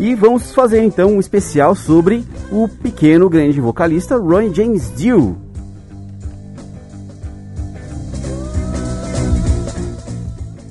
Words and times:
E 0.00 0.14
vamos 0.14 0.54
fazer 0.54 0.80
então 0.84 1.16
um 1.16 1.18
especial 1.18 1.74
sobre 1.74 2.24
o 2.52 2.68
pequeno 2.68 3.28
grande 3.28 3.60
vocalista 3.60 4.16
Ronnie 4.16 4.54
James 4.54 4.92
Dio. 4.94 5.36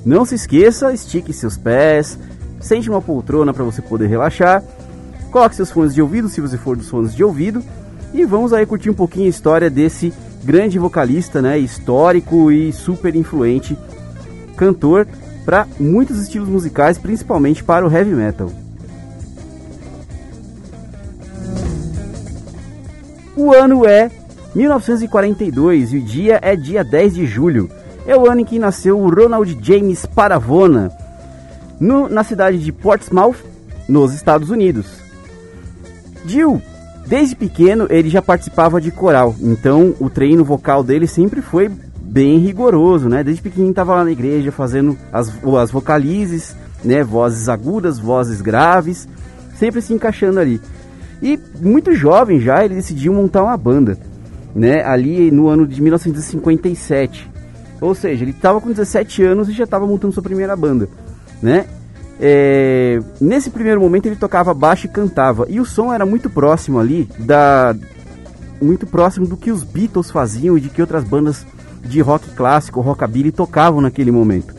Não 0.02 0.24
se 0.24 0.34
esqueça, 0.34 0.94
estique 0.94 1.34
seus 1.34 1.58
pés, 1.58 2.18
sente 2.58 2.88
uma 2.88 3.02
poltrona 3.02 3.52
para 3.52 3.64
você 3.64 3.82
poder 3.82 4.06
relaxar, 4.06 4.64
coloque 5.30 5.56
seus 5.56 5.70
fones 5.70 5.92
de 5.92 6.00
ouvido 6.00 6.30
se 6.30 6.40
você 6.40 6.56
for 6.56 6.74
dos 6.74 6.88
fones 6.88 7.14
de 7.14 7.22
ouvido 7.22 7.62
e 8.14 8.24
vamos 8.24 8.54
aí 8.54 8.64
curtir 8.64 8.88
um 8.88 8.94
pouquinho 8.94 9.26
a 9.26 9.28
história 9.28 9.68
desse 9.68 10.10
grande 10.42 10.78
vocalista, 10.78 11.42
né, 11.42 11.58
histórico 11.58 12.50
e 12.50 12.72
super 12.72 13.14
influente 13.14 13.76
cantor 14.56 15.06
para 15.44 15.68
muitos 15.78 16.18
estilos 16.18 16.48
musicais, 16.48 16.96
principalmente 16.96 17.62
para 17.62 17.86
o 17.86 17.92
heavy 17.92 18.14
metal. 18.14 18.50
O 23.38 23.54
ano 23.54 23.86
é 23.86 24.10
1942 24.52 25.92
e 25.92 25.98
o 25.98 26.02
dia 26.02 26.40
é 26.42 26.56
dia 26.56 26.82
10 26.82 27.14
de 27.14 27.24
julho. 27.24 27.70
É 28.04 28.16
o 28.16 28.28
ano 28.28 28.40
em 28.40 28.44
que 28.44 28.58
nasceu 28.58 28.98
o 28.98 29.08
Ronald 29.08 29.56
James 29.62 30.04
Paravona, 30.04 30.90
no, 31.78 32.08
na 32.08 32.24
cidade 32.24 32.58
de 32.58 32.72
Portsmouth, 32.72 33.36
nos 33.88 34.12
Estados 34.12 34.50
Unidos. 34.50 34.86
Jill, 36.26 36.60
desde 37.06 37.36
pequeno, 37.36 37.86
ele 37.88 38.10
já 38.10 38.20
participava 38.20 38.80
de 38.80 38.90
coral, 38.90 39.36
então 39.40 39.94
o 40.00 40.10
treino 40.10 40.44
vocal 40.44 40.82
dele 40.82 41.06
sempre 41.06 41.40
foi 41.40 41.70
bem 42.00 42.38
rigoroso, 42.38 43.08
né? 43.08 43.22
Desde 43.22 43.40
pequenininho 43.40 43.70
estava 43.70 43.94
lá 43.94 44.04
na 44.04 44.10
igreja 44.10 44.50
fazendo 44.50 44.98
as, 45.12 45.32
as 45.60 45.70
vocalizes, 45.70 46.56
né? 46.82 47.04
Vozes 47.04 47.48
agudas, 47.48 48.00
vozes 48.00 48.40
graves, 48.40 49.08
sempre 49.56 49.80
se 49.80 49.94
encaixando 49.94 50.40
ali. 50.40 50.60
E 51.20 51.38
muito 51.60 51.94
jovem 51.94 52.40
já, 52.40 52.64
ele 52.64 52.74
decidiu 52.74 53.12
montar 53.12 53.42
uma 53.42 53.56
banda, 53.56 53.98
né? 54.54 54.84
Ali 54.84 55.30
no 55.30 55.48
ano 55.48 55.66
de 55.66 55.80
1957. 55.82 57.30
Ou 57.80 57.94
seja, 57.94 58.24
ele 58.24 58.32
estava 58.32 58.60
com 58.60 58.68
17 58.68 59.22
anos 59.22 59.48
e 59.48 59.52
já 59.52 59.64
estava 59.64 59.86
montando 59.86 60.12
sua 60.12 60.22
primeira 60.22 60.54
banda, 60.56 60.88
né? 61.42 61.66
É, 62.20 63.00
nesse 63.20 63.48
primeiro 63.48 63.80
momento 63.80 64.06
ele 64.06 64.16
tocava 64.16 64.52
baixo 64.52 64.86
e 64.86 64.88
cantava 64.88 65.46
e 65.48 65.60
o 65.60 65.64
som 65.64 65.92
era 65.92 66.04
muito 66.04 66.28
próximo 66.28 66.80
ali 66.80 67.08
da 67.16 67.76
muito 68.60 68.88
próximo 68.88 69.24
do 69.24 69.36
que 69.36 69.52
os 69.52 69.62
Beatles 69.62 70.10
faziam 70.10 70.58
e 70.58 70.60
de 70.60 70.68
que 70.68 70.80
outras 70.80 71.04
bandas 71.04 71.46
de 71.84 72.00
rock 72.00 72.28
clássico, 72.30 72.80
rockabilly 72.80 73.30
tocavam 73.30 73.80
naquele 73.80 74.10
momento. 74.10 74.52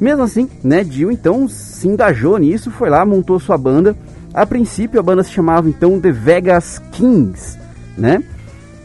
Mesmo 0.00 0.22
assim, 0.22 0.48
né, 0.62 0.84
Dio 0.84 1.10
então 1.10 1.48
se 1.48 1.88
engajou 1.88 2.38
nisso, 2.38 2.70
foi 2.70 2.88
lá, 2.88 3.04
montou 3.04 3.40
sua 3.40 3.58
banda 3.58 3.96
a 4.32 4.46
princípio 4.46 5.00
a 5.00 5.02
banda 5.02 5.22
se 5.22 5.30
chamava 5.30 5.68
então 5.68 6.00
The 6.00 6.12
Vegas 6.12 6.80
Kings, 6.92 7.58
né? 7.96 8.22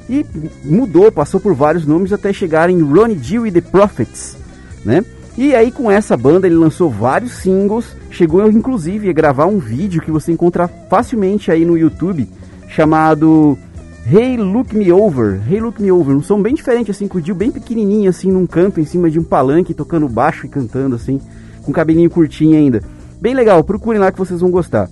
E 0.09 0.25
mudou, 0.63 1.11
passou 1.11 1.39
por 1.39 1.53
vários 1.53 1.85
nomes 1.85 2.11
até 2.11 2.33
chegar 2.33 2.69
em 2.69 2.81
Ronnie 2.81 3.15
Dio 3.15 3.47
e 3.47 3.51
The 3.51 3.61
Prophets, 3.61 4.37
né? 4.83 5.03
E 5.37 5.55
aí 5.55 5.71
com 5.71 5.89
essa 5.89 6.15
banda 6.15 6.45
ele 6.45 6.55
lançou 6.55 6.89
vários 6.89 7.33
singles, 7.33 7.95
chegou 8.11 8.47
inclusive 8.49 9.09
a 9.09 9.13
gravar 9.13 9.47
um 9.47 9.57
vídeo 9.59 10.01
que 10.01 10.11
você 10.11 10.31
encontra 10.31 10.67
facilmente 10.67 11.51
aí 11.51 11.65
no 11.65 11.77
YouTube, 11.77 12.29
chamado 12.67 13.57
Hey 14.05 14.37
Look 14.37 14.75
Me 14.75 14.91
Over, 14.91 15.41
Hey 15.49 15.59
Look 15.59 15.81
Me 15.81 15.91
Over, 15.91 16.15
um 16.15 16.21
som 16.21 16.41
bem 16.41 16.53
diferente 16.53 16.91
assim, 16.91 17.07
com 17.07 17.17
o 17.17 17.21
Dio 17.21 17.33
bem 17.33 17.51
pequenininho 17.51 18.09
assim 18.09 18.31
num 18.31 18.45
canto 18.45 18.79
em 18.79 18.85
cima 18.85 19.09
de 19.09 19.19
um 19.19 19.23
palanque, 19.23 19.73
tocando 19.73 20.07
baixo 20.07 20.45
e 20.45 20.49
cantando 20.49 20.95
assim, 20.95 21.19
com 21.63 21.71
cabelinho 21.71 22.09
curtinho 22.09 22.57
ainda. 22.57 22.81
Bem 23.19 23.33
legal, 23.33 23.63
procurem 23.63 23.99
lá 23.99 24.11
que 24.11 24.19
vocês 24.19 24.41
vão 24.41 24.51
gostar. 24.51 24.89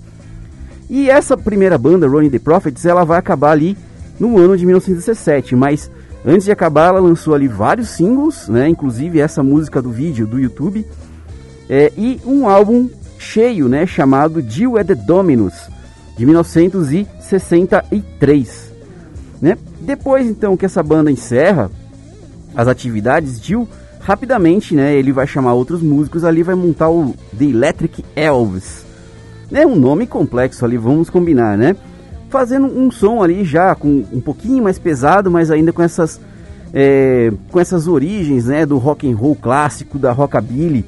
E 0.91 1.09
essa 1.09 1.35
primeira 1.37 1.77
banda, 1.77 2.05
Ronnie 2.05 2.29
the 2.29 2.37
Prophets, 2.37 2.85
ela 2.85 3.05
vai 3.05 3.17
acabar 3.17 3.51
ali 3.51 3.77
no 4.19 4.37
ano 4.37 4.57
de 4.57 4.65
1917, 4.65 5.55
mas 5.55 5.89
antes 6.25 6.43
de 6.43 6.51
acabar 6.51 6.89
ela 6.89 6.99
lançou 6.99 7.33
ali 7.33 7.47
vários 7.47 7.91
singles, 7.91 8.49
né, 8.49 8.67
inclusive 8.67 9.17
essa 9.17 9.41
música 9.41 9.81
do 9.81 9.89
vídeo 9.89 10.27
do 10.27 10.37
YouTube, 10.37 10.85
é, 11.69 11.93
e 11.97 12.19
um 12.25 12.45
álbum 12.45 12.89
cheio, 13.17 13.69
né, 13.69 13.85
chamado 13.85 14.41
Jill 14.41 14.77
at 14.77 14.85
the 14.85 14.95
Dominus, 14.95 15.53
de 16.17 16.25
1963. 16.25 18.73
Né? 19.41 19.57
Depois 19.79 20.27
então 20.27 20.57
que 20.57 20.65
essa 20.65 20.83
banda 20.83 21.09
encerra 21.09 21.71
as 22.53 22.67
atividades, 22.67 23.41
Jill 23.41 23.65
rapidamente, 24.01 24.75
né, 24.75 24.93
ele 24.93 25.13
vai 25.13 25.25
chamar 25.25 25.53
outros 25.53 25.81
músicos 25.81 26.25
ali, 26.25 26.43
vai 26.43 26.55
montar 26.55 26.89
o 26.89 27.15
The 27.39 27.45
Electric 27.45 28.03
Elves, 28.13 28.90
é 29.53 29.65
um 29.65 29.75
nome 29.75 30.07
complexo 30.07 30.63
ali, 30.65 30.77
vamos 30.77 31.09
combinar, 31.09 31.57
né? 31.57 31.75
Fazendo 32.29 32.65
um 32.67 32.89
som 32.89 33.21
ali 33.21 33.43
já 33.43 33.75
com 33.75 34.05
um 34.11 34.21
pouquinho 34.21 34.63
mais 34.63 34.79
pesado, 34.79 35.29
mas 35.29 35.51
ainda 35.51 35.73
com 35.73 35.81
essas 35.81 36.19
é, 36.73 37.31
com 37.51 37.59
essas 37.59 37.87
origens, 37.87 38.45
né, 38.45 38.65
do 38.65 38.77
rock 38.77 39.09
and 39.09 39.15
roll 39.15 39.35
clássico, 39.35 39.99
da 39.99 40.11
rockabilly. 40.11 40.85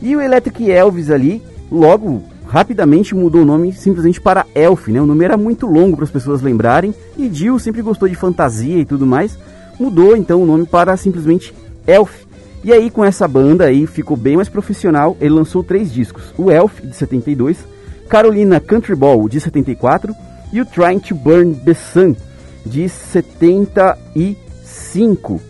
E 0.00 0.14
o 0.14 0.20
Electric 0.20 0.70
Elvis 0.70 1.10
ali, 1.10 1.42
logo 1.70 2.22
rapidamente 2.46 3.14
mudou 3.14 3.42
o 3.42 3.44
nome 3.44 3.72
simplesmente 3.72 4.20
para 4.20 4.46
Elf, 4.54 4.88
né? 4.88 5.00
O 5.00 5.06
nome 5.06 5.24
era 5.24 5.36
muito 5.36 5.66
longo 5.66 5.96
para 5.96 6.04
as 6.04 6.10
pessoas 6.10 6.42
lembrarem 6.42 6.94
e 7.16 7.32
Jill 7.32 7.58
sempre 7.58 7.82
gostou 7.82 8.08
de 8.08 8.14
fantasia 8.14 8.78
e 8.78 8.84
tudo 8.84 9.06
mais, 9.06 9.36
mudou 9.80 10.16
então 10.16 10.42
o 10.42 10.46
nome 10.46 10.66
para 10.66 10.96
simplesmente 10.96 11.52
Elf. 11.86 12.23
E 12.64 12.72
aí 12.72 12.90
com 12.90 13.04
essa 13.04 13.28
banda 13.28 13.66
aí 13.66 13.86
ficou 13.86 14.16
bem 14.16 14.36
mais 14.36 14.48
profissional, 14.48 15.14
ele 15.20 15.34
lançou 15.34 15.62
três 15.62 15.92
discos, 15.92 16.32
o 16.38 16.50
Elf 16.50 16.80
de 16.80 16.96
72, 16.96 17.58
Carolina 18.08 18.58
Country 18.58 18.94
Ball 18.94 19.28
de 19.28 19.38
74 19.38 20.14
e 20.50 20.62
o 20.62 20.64
Trying 20.64 21.00
to 21.00 21.14
Burn 21.14 21.54
the 21.54 21.74
Sun 21.74 22.16
de 22.64 22.88
75, 22.88 25.42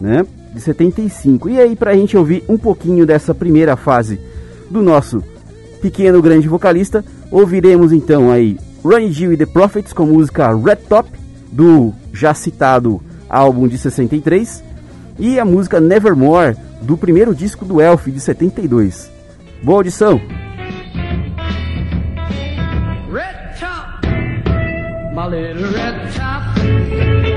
né? 0.00 0.26
De 0.52 0.60
75. 0.60 1.50
E 1.50 1.60
aí 1.60 1.76
pra 1.76 1.94
gente 1.94 2.16
ouvir 2.16 2.42
um 2.48 2.58
pouquinho 2.58 3.06
dessa 3.06 3.32
primeira 3.32 3.76
fase 3.76 4.18
do 4.68 4.82
nosso 4.82 5.22
pequeno 5.80 6.20
grande 6.20 6.48
vocalista, 6.48 7.04
ouviremos 7.30 7.92
então 7.92 8.32
aí 8.32 8.58
Ronnie 8.82 9.12
Gill 9.12 9.34
e 9.34 9.36
The 9.36 9.46
Prophets 9.46 9.92
com 9.92 10.06
música 10.06 10.52
Red 10.52 10.78
Top 10.88 11.08
do 11.52 11.94
já 12.12 12.34
citado 12.34 13.00
álbum 13.28 13.68
de 13.68 13.78
63 13.78 14.66
e 15.18 15.38
a 15.38 15.44
música 15.44 15.80
Nevermore 15.80 16.56
do 16.82 16.96
primeiro 16.96 17.34
disco 17.34 17.64
do 17.64 17.80
Elf 17.80 18.06
de 18.06 18.20
72. 18.20 19.10
Boa 19.62 19.78
audição! 19.78 20.20
Red 23.10 23.54
top, 23.58 24.06
my 25.14 25.26
little 25.26 25.72
red 25.72 26.10
top. 26.14 27.27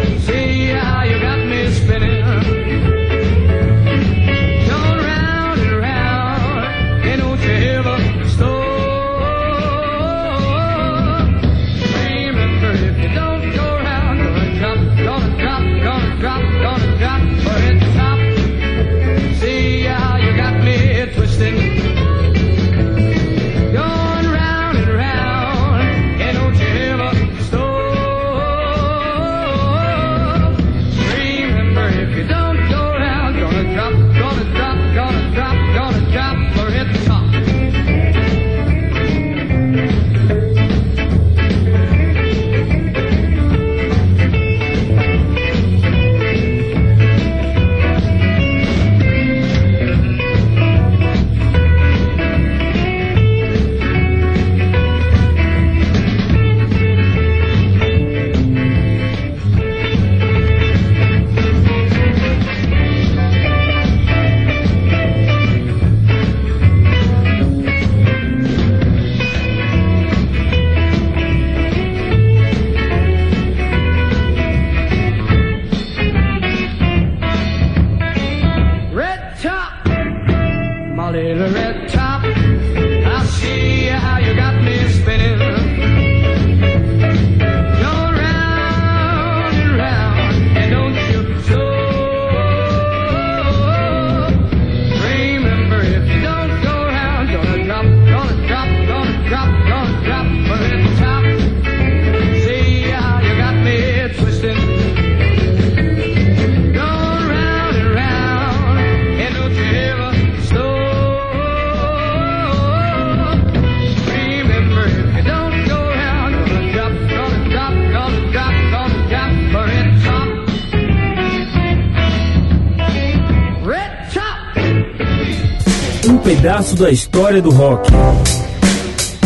Pedaço 126.36 126.76
da 126.78 126.90
história 126.90 127.42
do 127.42 127.50
rock. 127.50 127.90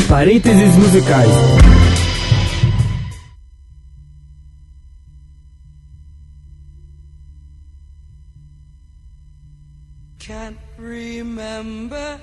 Parênteses 0.10 0.76
musicais. 0.76 1.30
Can't 10.18 10.58
remember 10.80 12.20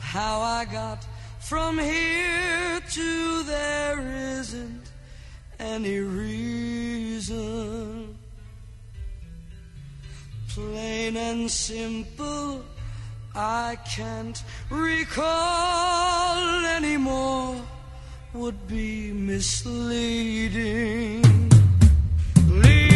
how 0.00 0.42
I 0.42 0.64
got 0.64 1.06
from 1.38 1.78
here 1.78 2.80
to 2.90 3.42
there 3.44 4.00
isn't 4.40 4.90
any 5.60 6.00
reason. 6.00 7.38
Plain 10.48 11.16
and 11.16 11.48
simple, 11.48 12.64
I 13.34 13.76
can't 13.84 14.42
recall 14.70 16.64
anymore, 16.66 17.60
would 18.32 18.66
be 18.66 19.12
misleading. 19.12 21.22
Lead 22.48 22.87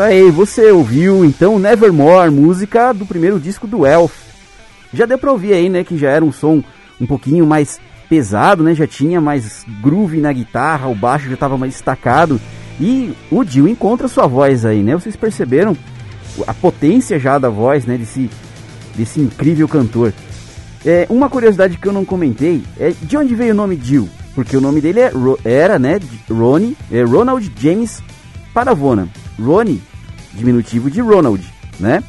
Isso 0.00 0.06
aí, 0.06 0.30
você 0.30 0.70
ouviu 0.72 1.26
então 1.26 1.58
Nevermore, 1.58 2.30
música 2.30 2.90
do 2.90 3.04
primeiro 3.04 3.38
disco 3.38 3.66
do 3.66 3.84
Elf. 3.84 4.14
Já 4.94 5.04
deu 5.04 5.18
pra 5.18 5.30
ouvir 5.30 5.52
aí, 5.52 5.68
né, 5.68 5.84
que 5.84 5.98
já 5.98 6.08
era 6.08 6.24
um 6.24 6.32
som 6.32 6.64
um 6.98 7.06
pouquinho 7.06 7.46
mais 7.46 7.78
pesado, 8.08 8.62
né, 8.62 8.74
já 8.74 8.86
tinha 8.86 9.20
mais 9.20 9.62
groove 9.82 10.18
na 10.18 10.32
guitarra, 10.32 10.88
o 10.88 10.94
baixo 10.94 11.28
já 11.28 11.34
estava 11.34 11.58
mais 11.58 11.74
destacado. 11.74 12.40
E 12.80 13.12
o 13.30 13.44
Dio 13.44 13.68
encontra 13.68 14.08
sua 14.08 14.26
voz 14.26 14.64
aí, 14.64 14.82
né? 14.82 14.94
Vocês 14.94 15.16
perceberam 15.16 15.76
a 16.46 16.54
potência 16.54 17.18
já 17.18 17.38
da 17.38 17.50
voz, 17.50 17.84
né, 17.84 17.98
desse, 17.98 18.30
desse 18.96 19.20
incrível 19.20 19.68
cantor. 19.68 20.14
É, 20.82 21.06
uma 21.10 21.28
curiosidade 21.28 21.76
que 21.76 21.86
eu 21.86 21.92
não 21.92 22.06
comentei 22.06 22.62
é 22.78 22.94
de 23.02 23.18
onde 23.18 23.34
veio 23.34 23.52
o 23.52 23.56
nome 23.56 23.76
Dio? 23.76 24.08
Porque 24.34 24.56
o 24.56 24.62
nome 24.62 24.80
dele 24.80 25.00
é, 25.00 25.12
era, 25.44 25.78
né, 25.78 26.00
Ronnie, 26.26 26.74
é 26.90 27.02
Ronald 27.02 27.52
James 27.60 28.02
Paravona. 28.54 29.06
Ronnie, 29.38 29.82
diminutivo 30.34 30.90
de 30.90 31.00
Ronald, 31.00 31.44
né? 31.78 32.02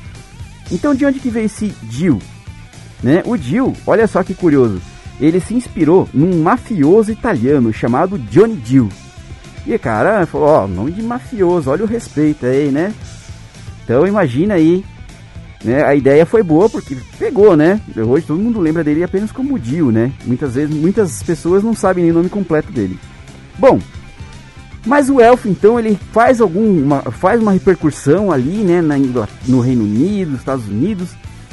Então 0.71 0.95
de 0.95 1.05
onde 1.05 1.19
que 1.19 1.29
veio 1.29 1.45
esse 1.45 1.73
Dio? 1.83 2.19
Né? 3.03 3.23
O 3.25 3.35
Dio, 3.35 3.73
olha 3.85 4.07
só 4.07 4.23
que 4.23 4.33
curioso, 4.33 4.81
ele 5.19 5.39
se 5.39 5.53
inspirou 5.53 6.07
num 6.13 6.41
mafioso 6.41 7.11
italiano 7.11 7.73
chamado 7.73 8.17
Johnny 8.17 8.55
Dio. 8.55 8.89
E 9.65 9.77
cara, 9.77 10.25
falou, 10.25 10.47
ó, 10.47 10.67
nome 10.67 10.91
de 10.91 11.03
mafioso, 11.03 11.69
olha 11.69 11.83
o 11.83 11.87
respeito 11.87 12.45
aí, 12.45 12.71
né? 12.71 12.93
Então 13.83 14.07
imagina 14.07 14.55
aí, 14.55 14.83
né? 15.63 15.83
A 15.83 15.93
ideia 15.93 16.25
foi 16.25 16.41
boa 16.41 16.69
porque 16.69 16.97
pegou, 17.19 17.55
né? 17.55 17.79
Hoje 17.95 18.25
todo 18.25 18.41
mundo 18.41 18.59
lembra 18.59 18.83
dele 18.83 19.03
apenas 19.03 19.31
como 19.31 19.59
Dio, 19.59 19.91
né? 19.91 20.11
Muitas 20.25 20.55
vezes, 20.55 20.75
muitas 20.75 21.21
pessoas 21.21 21.63
não 21.63 21.75
sabem 21.75 22.03
nem 22.03 22.11
o 22.11 22.15
nome 22.15 22.29
completo 22.29 22.71
dele. 22.71 22.99
Bom, 23.59 23.79
mas 24.85 25.09
o 25.09 25.21
elfo 25.21 25.47
então 25.47 25.79
ele 25.79 25.97
faz 26.11 26.41
alguma 26.41 27.01
faz 27.03 27.41
uma 27.41 27.51
repercussão 27.51 28.31
ali, 28.31 28.63
né, 28.63 28.81
na, 28.81 28.95
no 29.47 29.59
Reino 29.59 29.83
Unido, 29.83 30.35
Estados 30.35 30.67
Unidos, 30.67 31.09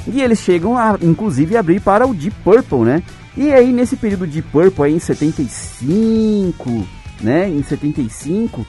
E 0.06 0.22
eles 0.22 0.38
chegam 0.38 0.76
a, 0.76 0.96
inclusive, 1.02 1.56
abrir 1.56 1.80
para 1.80 2.06
o 2.06 2.14
Deep 2.14 2.36
Purple, 2.42 2.78
né? 2.78 3.02
E 3.36 3.52
aí, 3.52 3.72
nesse 3.72 3.94
período 3.94 4.26
de 4.26 4.40
Purple, 4.40 4.84
aí, 4.84 4.94
em 4.94 4.98
75, 4.98 6.86
né? 7.20 7.48
Em 7.48 7.62
75, 7.62 8.66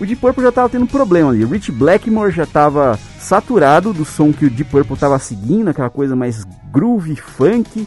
o 0.00 0.06
Deep 0.06 0.20
Purple 0.20 0.42
já 0.42 0.48
estava 0.48 0.68
tendo 0.68 0.86
problema 0.86 1.30
ali. 1.30 1.44
Rich 1.44 1.70
Blackmore 1.70 2.32
já 2.32 2.44
estava 2.44 2.98
saturado 3.18 3.92
do 3.92 4.04
som 4.04 4.32
que 4.32 4.46
o 4.46 4.50
Deep 4.50 4.70
Purple 4.70 4.94
estava 4.94 5.18
seguindo, 5.18 5.68
aquela 5.68 5.90
coisa 5.90 6.16
mais 6.16 6.44
groove, 6.72 7.16
funk. 7.16 7.86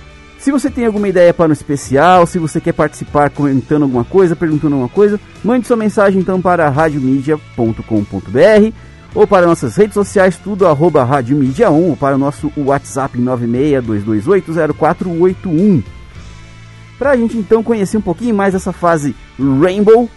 Se 0.47 0.51
você 0.51 0.69
tem 0.69 0.85
alguma 0.85 1.09
ideia 1.09 1.33
para 1.33 1.49
um 1.49 1.51
especial, 1.51 2.25
se 2.25 2.39
você 2.39 2.61
quer 2.61 2.71
participar 2.71 3.29
comentando 3.29 3.83
alguma 3.83 4.05
coisa, 4.05 4.33
perguntando 4.33 4.75
alguma 4.75 4.87
coisa, 4.87 5.19
mande 5.43 5.67
sua 5.67 5.75
mensagem 5.75 6.21
então 6.21 6.41
para 6.41 6.69
radiomedia.com.br 6.69 8.73
ou 9.13 9.27
para 9.27 9.45
nossas 9.45 9.75
redes 9.75 9.95
sociais, 9.95 10.39
tudo 10.41 10.65
arroba 10.65 11.03
radiomedia 11.03 11.69
1 11.69 11.89
ou 11.89 11.97
para 11.97 12.15
o 12.15 12.17
nosso 12.17 12.49
WhatsApp 12.55 13.19
962280481. 13.19 15.83
Para 16.97 17.11
a 17.11 17.17
gente 17.17 17.37
então 17.37 17.61
conhecer 17.61 17.97
um 17.97 18.01
pouquinho 18.01 18.33
mais 18.33 18.55
essa 18.55 18.71
fase 18.71 19.13
Rainbow, 19.37 20.09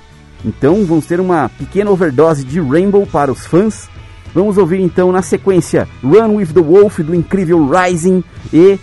então 0.45 0.85
vamos 0.85 1.07
ter 1.07 1.19
uma 1.19 1.49
pequena 1.49 1.91
overdose 1.91 2.45
de 2.45 2.61
Rainbow 2.61 3.05
para 3.05 3.33
os 3.33 3.47
fãs. 3.47 3.91
Vamos 4.33 4.59
ouvir 4.59 4.79
então 4.79 5.11
na 5.11 5.23
sequência 5.23 5.89
Run 6.05 6.37
with 6.37 6.53
the 6.55 6.61
Wolf 6.61 7.01
do 7.01 7.17
incrível 7.17 7.69
Rising 7.69 8.23
e 8.53 8.79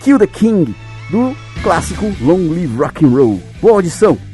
Kill 0.00 0.18
the 0.18 0.26
King, 0.26 0.74
do 1.10 1.36
clássico 1.62 2.06
Long 2.22 2.48
Live 2.48 2.74
Rock 2.74 3.04
and 3.04 3.14
Roll. 3.14 3.38
Boa 3.60 3.74
audição! 3.74 4.29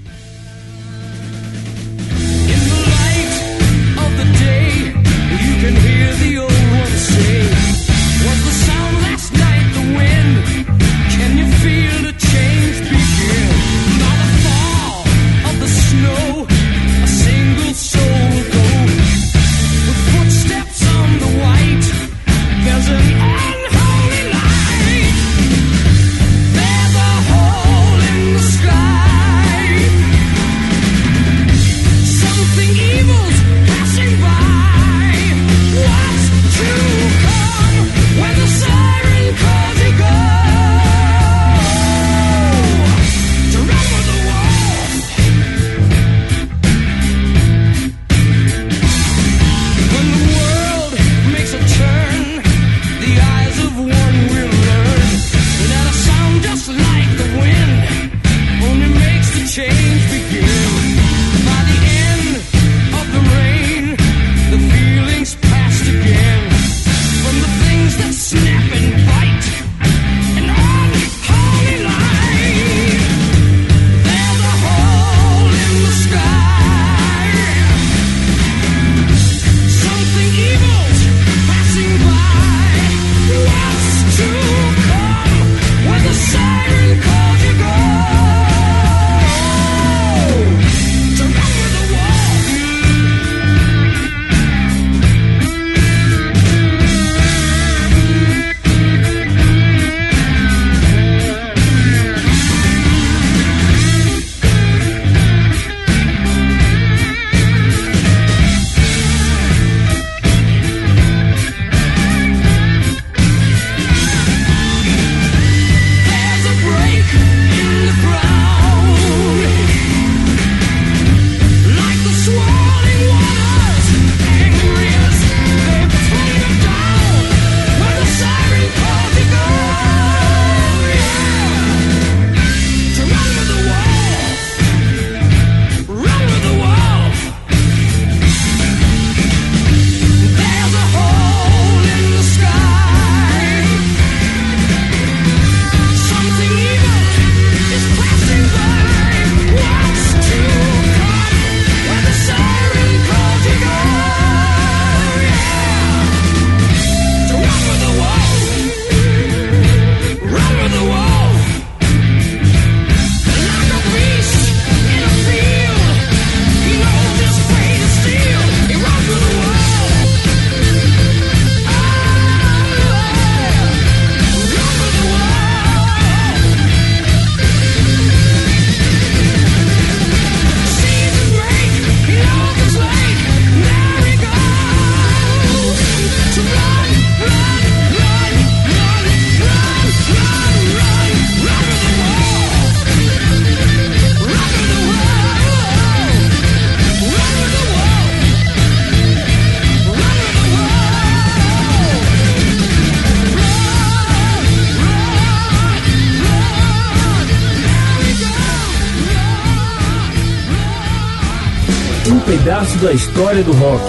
Da 212.80 212.92
história 212.92 213.42
do 213.42 213.52
rock. 213.52 213.82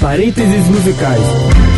Parênteses 0.00 0.66
musicais. 0.66 1.69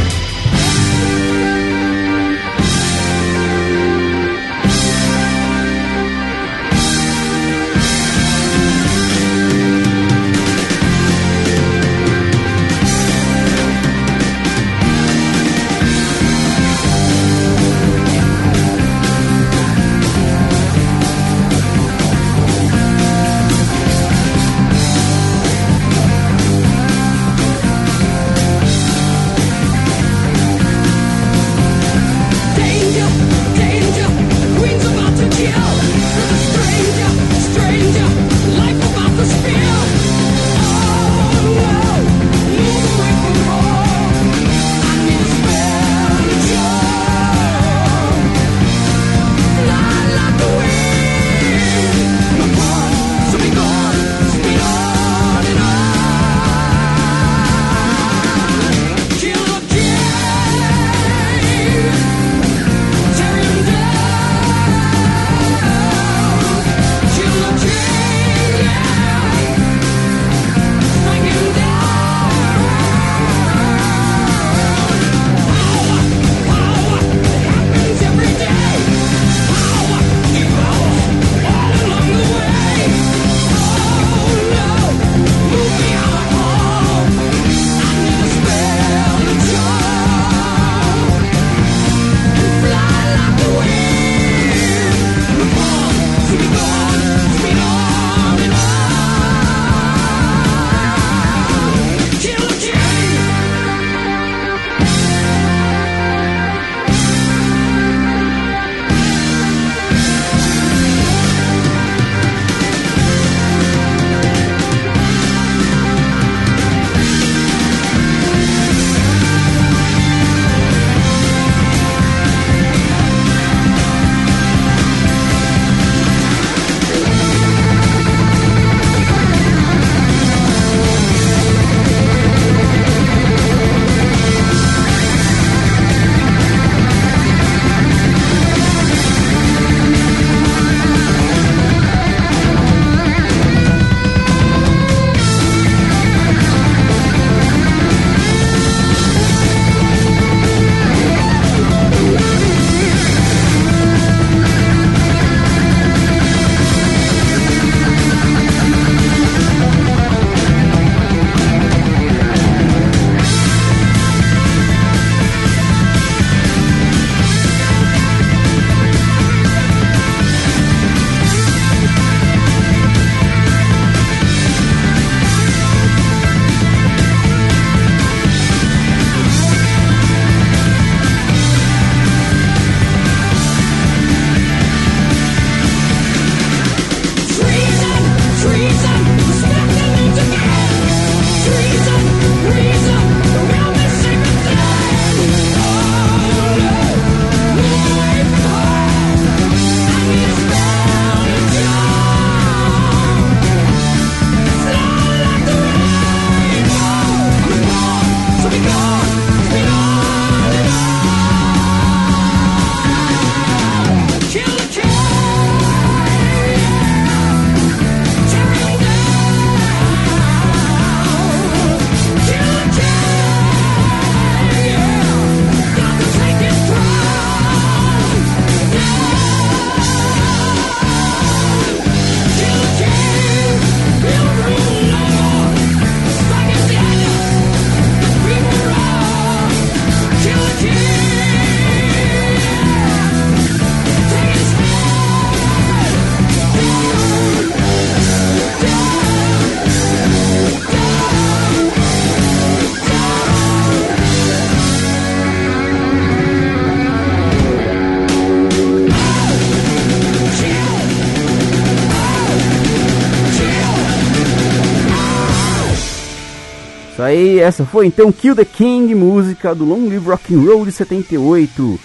Essa 267.38 267.64
foi 267.64 267.86
então 267.86 268.12
Kill 268.12 268.34
the 268.34 268.44
King, 268.44 268.94
música 268.94 269.54
do 269.54 269.64
Long 269.64 269.88
Live 269.88 270.06
Rock 270.06 270.34
and 270.34 270.40
Roll 270.40 270.64
de 270.64 270.72
78, 270.72 271.80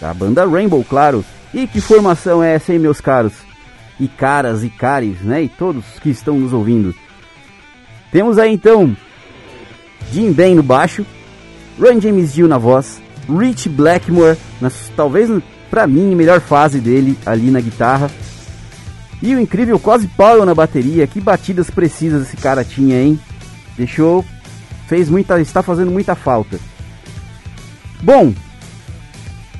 da 0.00 0.14
banda 0.14 0.46
Rainbow, 0.46 0.84
claro. 0.84 1.24
E 1.52 1.66
que 1.66 1.80
formação 1.80 2.42
é 2.42 2.54
essa, 2.54 2.72
hein, 2.72 2.78
meus 2.78 3.00
caros? 3.00 3.32
E 3.98 4.06
caras 4.06 4.62
e 4.62 4.70
cares, 4.70 5.20
né? 5.20 5.42
E 5.42 5.48
todos 5.48 5.84
que 6.00 6.10
estão 6.10 6.38
nos 6.38 6.52
ouvindo. 6.52 6.94
Temos 8.12 8.38
aí 8.38 8.52
então 8.52 8.96
Jim 10.12 10.32
Ben 10.32 10.54
no 10.54 10.62
baixo, 10.62 11.04
Run 11.78 12.00
James 12.00 12.32
Dio 12.32 12.48
na 12.48 12.58
voz, 12.58 13.00
Rich 13.28 13.68
Blackmore, 13.68 14.36
na, 14.60 14.70
talvez 14.96 15.30
pra 15.70 15.86
mim, 15.86 16.14
melhor 16.14 16.40
fase 16.40 16.80
dele 16.80 17.18
ali 17.26 17.50
na 17.50 17.60
guitarra. 17.60 18.10
E 19.20 19.34
o 19.34 19.40
incrível 19.40 19.78
Cosy 19.78 20.06
Powell 20.08 20.46
na 20.46 20.54
bateria, 20.54 21.06
que 21.06 21.20
batidas 21.20 21.70
precisas 21.70 22.28
esse 22.28 22.36
cara 22.36 22.64
tinha, 22.64 23.02
hein? 23.02 23.18
Deixou, 23.76 24.24
fez 24.88 25.08
muita, 25.08 25.40
está 25.40 25.62
fazendo 25.62 25.90
muita 25.90 26.16
falta. 26.16 26.58
Bom, 28.02 28.32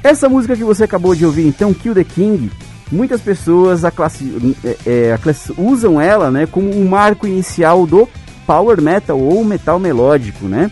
essa 0.03 0.29
música 0.29 0.57
que 0.57 0.64
você 0.64 0.85
acabou 0.85 1.14
de 1.14 1.25
ouvir, 1.25 1.47
então, 1.47 1.75
Kill 1.75 1.95
the 1.95 2.03
King, 2.03 2.51
muitas 2.91 3.21
pessoas 3.21 3.85
a 3.85 3.91
classe, 3.91 4.57
é, 4.64 4.77
é, 4.87 5.12
a 5.12 5.19
usam 5.61 6.01
ela, 6.01 6.31
né, 6.31 6.47
como 6.47 6.75
um 6.75 6.88
marco 6.88 7.27
inicial 7.27 7.87
do 7.87 8.09
power 8.47 8.81
metal 8.81 9.21
ou 9.21 9.45
metal 9.45 9.79
melódico, 9.79 10.47
né? 10.47 10.71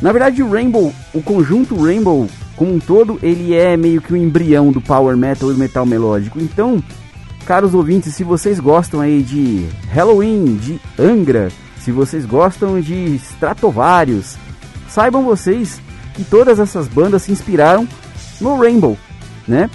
Na 0.00 0.10
verdade, 0.10 0.42
o 0.42 0.50
Rainbow, 0.50 0.92
o 1.14 1.22
conjunto 1.22 1.80
Rainbow 1.80 2.28
como 2.56 2.74
um 2.74 2.78
todo, 2.78 3.18
ele 3.22 3.54
é 3.54 3.76
meio 3.76 4.00
que 4.00 4.12
o 4.12 4.16
embrião 4.16 4.72
do 4.72 4.80
power 4.80 5.16
metal 5.16 5.52
e 5.52 5.54
metal 5.54 5.86
melódico. 5.86 6.40
Então, 6.40 6.82
caros 7.46 7.74
ouvintes, 7.74 8.14
se 8.14 8.24
vocês 8.24 8.58
gostam 8.58 9.00
aí 9.00 9.22
de 9.22 9.66
Halloween, 9.90 10.56
de 10.56 10.80
Angra, 10.98 11.50
se 11.84 11.90
vocês 11.90 12.24
gostam 12.24 12.80
de 12.80 13.16
Stratovarius, 13.16 14.36
saibam 14.88 15.24
vocês 15.24 15.80
que 16.14 16.24
todas 16.24 16.60
essas 16.60 16.86
bandas 16.86 17.22
se 17.22 17.32
inspiraram 17.32 17.86
no 18.40 18.56
Rainbow, 18.56 18.96
né? 19.48 19.68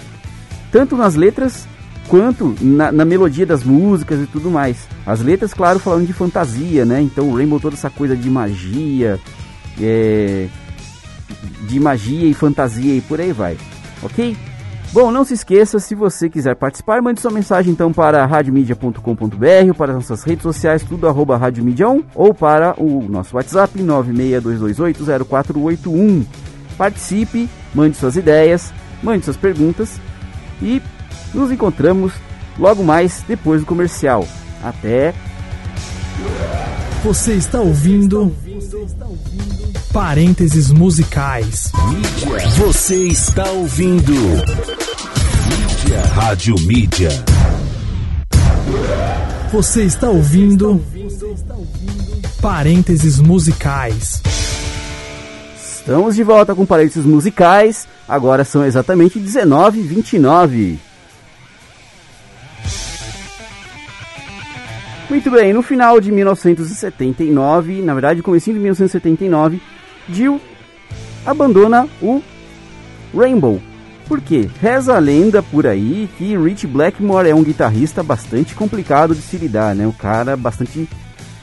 Tanto 0.72 0.96
nas 0.96 1.14
letras 1.14 1.66
quanto 2.06 2.54
na, 2.60 2.90
na, 2.90 3.04
melodia 3.04 3.44
das 3.44 3.62
músicas 3.62 4.20
e 4.20 4.26
tudo 4.26 4.50
mais. 4.50 4.88
As 5.04 5.20
letras, 5.20 5.52
claro, 5.52 5.78
falando 5.78 6.06
de 6.06 6.12
fantasia, 6.12 6.84
né? 6.84 7.00
Então 7.02 7.28
o 7.28 7.36
Rainbow 7.36 7.60
toda 7.60 7.76
essa 7.76 7.90
coisa 7.90 8.16
de 8.16 8.30
magia, 8.30 9.20
é, 9.80 10.48
de 11.66 11.78
magia 11.78 12.26
e 12.26 12.32
fantasia 12.32 12.94
e 12.94 13.00
por 13.02 13.20
aí 13.20 13.32
vai, 13.32 13.58
ok? 14.02 14.36
Bom, 14.90 15.10
não 15.10 15.22
se 15.22 15.34
esqueça, 15.34 15.78
se 15.78 15.94
você 15.94 16.30
quiser 16.30 16.56
participar, 16.56 17.02
mande 17.02 17.20
sua 17.20 17.30
mensagem 17.30 17.70
então 17.72 17.92
para 17.92 18.24
radiomedia.com.br, 18.24 19.74
para 19.76 19.92
nossas 19.92 20.22
redes 20.22 20.42
sociais, 20.42 20.82
tudo 20.82 21.06
arroba 21.06 21.36
radiomedia 21.36 21.90
1, 21.90 22.04
ou 22.14 22.32
para 22.32 22.74
o 22.80 23.06
nosso 23.06 23.36
WhatsApp 23.36 23.78
962280481. 23.78 26.24
Participe, 26.78 27.50
mande 27.74 27.98
suas 27.98 28.16
ideias, 28.16 28.72
mande 29.02 29.26
suas 29.26 29.36
perguntas 29.36 30.00
e 30.62 30.80
nos 31.34 31.52
encontramos 31.52 32.14
logo 32.58 32.82
mais 32.82 33.22
depois 33.28 33.60
do 33.60 33.66
comercial. 33.66 34.26
Até! 34.64 35.12
Você 37.04 37.34
está 37.34 37.60
ouvindo 37.60 38.34
Parênteses 39.92 40.70
Musicais. 40.70 41.72
Mídia. 41.88 42.48
Você 42.58 43.06
está 43.08 43.50
ouvindo 43.50 44.12
Mídia. 44.12 46.02
Rádio 46.12 46.54
Mídia. 46.60 47.08
Você 49.50 49.84
está 49.84 50.10
ouvindo 50.10 50.84
Parênteses 52.42 53.18
Musicais. 53.18 54.22
Estamos 55.56 56.14
de 56.14 56.22
volta 56.22 56.54
com 56.54 56.66
Parênteses 56.66 57.06
Musicais. 57.06 57.88
Agora 58.06 58.44
são 58.44 58.66
exatamente 58.66 59.18
19h29. 59.18 60.76
Muito 65.08 65.30
bem, 65.30 65.54
no 65.54 65.62
final 65.62 65.98
de 65.98 66.12
1979, 66.12 67.80
na 67.80 67.94
verdade, 67.94 68.22
comecinho 68.22 68.56
de 68.56 68.60
1979, 68.60 69.62
Jill 70.12 70.40
abandona 71.24 71.88
o 72.00 72.22
Rainbow. 73.14 73.60
Por 74.06 74.20
quê? 74.20 74.48
Reza 74.60 74.96
a 74.96 74.98
lenda 74.98 75.42
por 75.42 75.66
aí 75.66 76.08
que 76.16 76.36
Rich 76.36 76.66
Blackmore 76.66 77.28
é 77.28 77.34
um 77.34 77.44
guitarrista 77.44 78.02
bastante 78.02 78.54
complicado 78.54 79.14
de 79.14 79.20
se 79.20 79.36
lidar, 79.36 79.74
né? 79.74 79.86
O 79.86 79.92
cara 79.92 80.34
bastante 80.36 80.88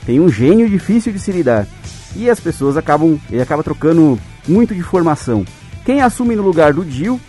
tem 0.05 0.19
um 0.19 0.29
gênio 0.29 0.67
difícil 0.67 1.13
de 1.13 1.19
se 1.19 1.31
lidar. 1.31 1.67
E 2.15 2.29
as 2.29 2.39
pessoas 2.39 2.75
acabam, 2.75 3.19
ele 3.31 3.41
acaba 3.41 3.63
trocando 3.63 4.19
muito 4.47 4.73
de 4.73 4.81
formação. 4.81 5.45
Quem 5.85 6.01
assume 6.01 6.35
no 6.35 6.41
lugar 6.41 6.73
do 6.73 6.89
Jill 6.89 7.19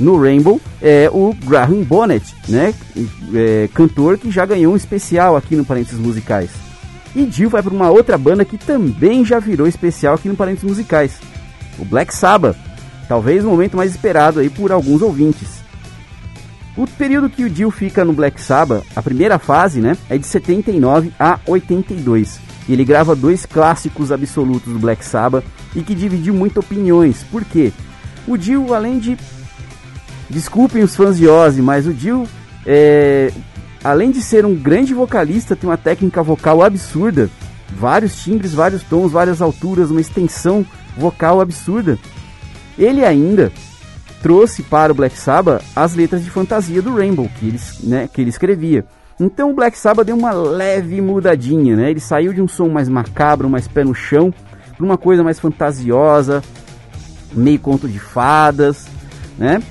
no 0.00 0.20
Rainbow 0.20 0.60
é 0.80 1.10
o 1.12 1.34
Graham 1.44 1.82
Bonnet, 1.82 2.34
né? 2.48 2.72
É, 3.34 3.68
cantor 3.74 4.16
que 4.16 4.30
já 4.30 4.46
ganhou 4.46 4.72
um 4.72 4.76
especial 4.76 5.36
aqui 5.36 5.56
no 5.56 5.64
Parênteses 5.64 5.98
Musicais. 5.98 6.65
E 7.16 7.30
Jill 7.30 7.48
vai 7.48 7.62
para 7.62 7.72
uma 7.72 7.90
outra 7.90 8.18
banda 8.18 8.44
que 8.44 8.58
também 8.58 9.24
já 9.24 9.38
virou 9.38 9.66
especial 9.66 10.14
aqui 10.14 10.28
no 10.28 10.36
Parênteses 10.36 10.68
Musicais, 10.68 11.18
o 11.78 11.84
Black 11.84 12.14
Sabbath. 12.14 12.56
Talvez 13.08 13.42
o 13.42 13.48
momento 13.48 13.74
mais 13.76 13.90
esperado 13.90 14.38
aí 14.38 14.50
por 14.50 14.70
alguns 14.70 15.00
ouvintes. 15.00 15.64
O 16.76 16.86
período 16.86 17.30
que 17.30 17.42
o 17.42 17.48
Jill 17.48 17.70
fica 17.70 18.04
no 18.04 18.12
Black 18.12 18.38
Sabbath, 18.38 18.84
a 18.94 19.02
primeira 19.02 19.38
fase, 19.38 19.80
né, 19.80 19.96
é 20.10 20.18
de 20.18 20.26
79 20.26 21.10
a 21.18 21.40
82. 21.46 22.38
E 22.68 22.72
ele 22.74 22.84
grava 22.84 23.16
dois 23.16 23.46
clássicos 23.46 24.12
absolutos 24.12 24.70
do 24.70 24.78
Black 24.78 25.02
Sabbath 25.02 25.44
e 25.74 25.80
que 25.80 25.94
dividiu 25.94 26.34
muito 26.34 26.60
opiniões. 26.60 27.24
Por 27.30 27.44
quê? 27.44 27.72
O 28.28 28.36
Jill, 28.36 28.74
além 28.74 28.98
de 28.98 29.16
Desculpem 30.28 30.82
os 30.82 30.96
fãs 30.96 31.16
de 31.16 31.28
Ozzy, 31.28 31.62
mas 31.62 31.86
o 31.86 31.94
Dio, 31.94 32.26
é, 32.66 33.32
além 33.86 34.10
de 34.10 34.20
ser 34.20 34.44
um 34.44 34.54
grande 34.54 34.92
vocalista, 34.92 35.54
tem 35.54 35.70
uma 35.70 35.76
técnica 35.76 36.20
vocal 36.20 36.60
absurda. 36.60 37.30
Vários 37.68 38.20
timbres, 38.20 38.52
vários 38.52 38.82
tons, 38.82 39.12
várias 39.12 39.40
alturas, 39.40 39.92
uma 39.92 40.00
extensão 40.00 40.66
vocal 40.96 41.40
absurda. 41.40 41.96
Ele 42.76 43.04
ainda 43.04 43.52
trouxe 44.20 44.64
para 44.64 44.90
o 44.90 44.94
Black 44.94 45.16
Sabbath 45.16 45.62
as 45.74 45.94
letras 45.94 46.24
de 46.24 46.30
fantasia 46.30 46.82
do 46.82 46.96
Rainbow 46.96 47.30
que 47.38 47.46
ele, 47.46 47.60
né, 47.84 48.08
que 48.12 48.20
ele 48.20 48.30
escrevia. 48.30 48.84
Então 49.20 49.52
o 49.52 49.54
Black 49.54 49.78
Sabbath 49.78 50.04
deu 50.04 50.16
uma 50.16 50.32
leve 50.32 51.00
mudadinha, 51.00 51.76
né? 51.76 51.90
Ele 51.90 52.00
saiu 52.00 52.32
de 52.32 52.42
um 52.42 52.48
som 52.48 52.68
mais 52.68 52.88
macabro, 52.88 53.48
mais 53.48 53.68
pé 53.68 53.84
no 53.84 53.94
chão, 53.94 54.34
para 54.76 54.84
uma 54.84 54.98
coisa 54.98 55.22
mais 55.22 55.38
fantasiosa, 55.38 56.42
meio 57.32 57.60
conto 57.60 57.88
de 57.88 58.00
fadas, 58.00 58.86
né? 59.38 59.62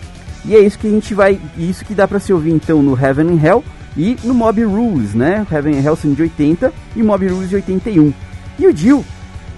E 0.46 0.56
é 0.56 0.60
isso 0.60 0.80
que 0.80 0.88
a 0.88 0.92
gente 0.92 1.14
vai, 1.14 1.40
isso 1.58 1.84
que 1.84 1.94
dá 1.94 2.08
para 2.08 2.20
se 2.20 2.32
ouvir 2.32 2.52
então 2.52 2.82
no 2.82 2.98
Heaven 2.98 3.32
and 3.32 3.46
Hell 3.46 3.64
e 3.98 4.18
no 4.24 4.34
Mob 4.34 4.64
Rules, 4.64 5.14
né? 5.14 5.46
Heaven 5.52 5.78
and 5.78 5.82
Hell 5.82 5.96
são 5.96 6.14
de 6.14 6.22
80 6.22 6.74
e 6.96 7.04
Mob 7.04 7.28
Rules 7.28 7.50
de 7.50 7.56
81. 7.56 8.14
E 8.60 8.68
o 8.68 8.76
Jill 8.76 9.06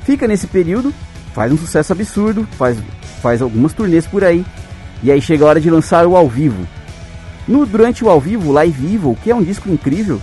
fica 0.04 0.28
nesse 0.28 0.48
período, 0.48 0.94
faz 1.34 1.52
um 1.52 1.58
sucesso 1.58 1.94
absurdo, 1.94 2.48
faz, 2.58 2.78
faz 3.22 3.42
algumas 3.42 3.74
turnês 3.74 4.06
por 4.06 4.24
aí, 4.24 4.46
e 5.04 5.12
aí 5.12 5.22
chega 5.22 5.46
a 5.46 5.48
hora 5.48 5.62
de 5.62 5.70
lançar 5.70 6.06
o 6.06 6.16
ao 6.16 6.28
vivo. 6.28 6.68
No, 7.48 7.66
durante 7.66 8.04
o 8.04 8.10
ao 8.10 8.20
vivo, 8.20 8.52
Live 8.52 8.94
Evil, 8.94 9.18
que 9.24 9.32
é 9.32 9.36
um 9.36 9.44
disco 9.44 9.70
incrível, 9.70 10.22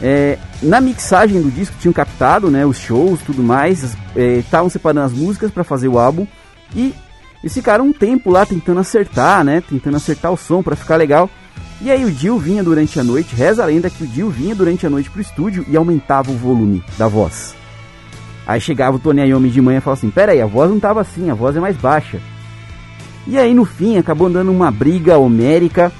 é, 0.00 0.38
na 0.62 0.80
mixagem 0.80 1.40
do 1.40 1.50
disco 1.50 1.76
tinham 1.80 1.92
captado 1.92 2.50
né, 2.50 2.66
os 2.66 2.78
shows 2.78 3.20
tudo 3.22 3.42
mais, 3.42 3.96
estavam 4.38 4.66
é, 4.66 4.70
separando 4.70 5.06
as 5.06 5.12
músicas 5.12 5.50
para 5.50 5.64
fazer 5.64 5.88
o 5.88 5.98
álbum 5.98 6.26
e 6.74 6.94
eles 7.42 7.54
ficaram 7.54 7.86
um 7.86 7.92
tempo 7.92 8.30
lá 8.30 8.44
tentando 8.44 8.80
acertar, 8.80 9.44
né? 9.44 9.62
Tentando 9.68 9.96
acertar 9.96 10.32
o 10.32 10.36
som 10.36 10.62
para 10.62 10.74
ficar 10.74 10.96
legal. 10.96 11.30
E 11.80 11.90
aí 11.90 12.04
o 12.04 12.10
Jill 12.10 12.38
vinha 12.38 12.64
durante 12.64 12.98
a 12.98 13.04
noite, 13.04 13.36
reza 13.36 13.62
a 13.62 13.66
lenda 13.66 13.90
que 13.90 14.02
o 14.02 14.06
Jill 14.06 14.30
vinha 14.30 14.54
durante 14.54 14.86
a 14.86 14.90
noite 14.90 15.10
pro 15.10 15.20
estúdio 15.20 15.64
e 15.68 15.76
aumentava 15.76 16.30
o 16.30 16.36
volume 16.36 16.82
da 16.96 17.06
voz. 17.06 17.54
Aí 18.46 18.60
chegava 18.60 18.96
o 18.96 18.98
Tony 18.98 19.22
Iommi 19.22 19.50
de 19.50 19.60
manhã 19.60 19.78
e 19.78 19.80
falava 19.80 19.98
assim, 19.98 20.10
pera 20.10 20.32
aí, 20.32 20.40
a 20.40 20.46
voz 20.46 20.70
não 20.70 20.80
tava 20.80 21.00
assim, 21.00 21.28
a 21.30 21.34
voz 21.34 21.56
é 21.56 21.60
mais 21.60 21.76
baixa. 21.76 22.20
E 23.26 23.36
aí 23.36 23.52
no 23.52 23.64
fim 23.64 23.98
acabou 23.98 24.30
dando 24.30 24.52
uma 24.52 24.70
briga 24.70 25.18
homérica 25.18 25.92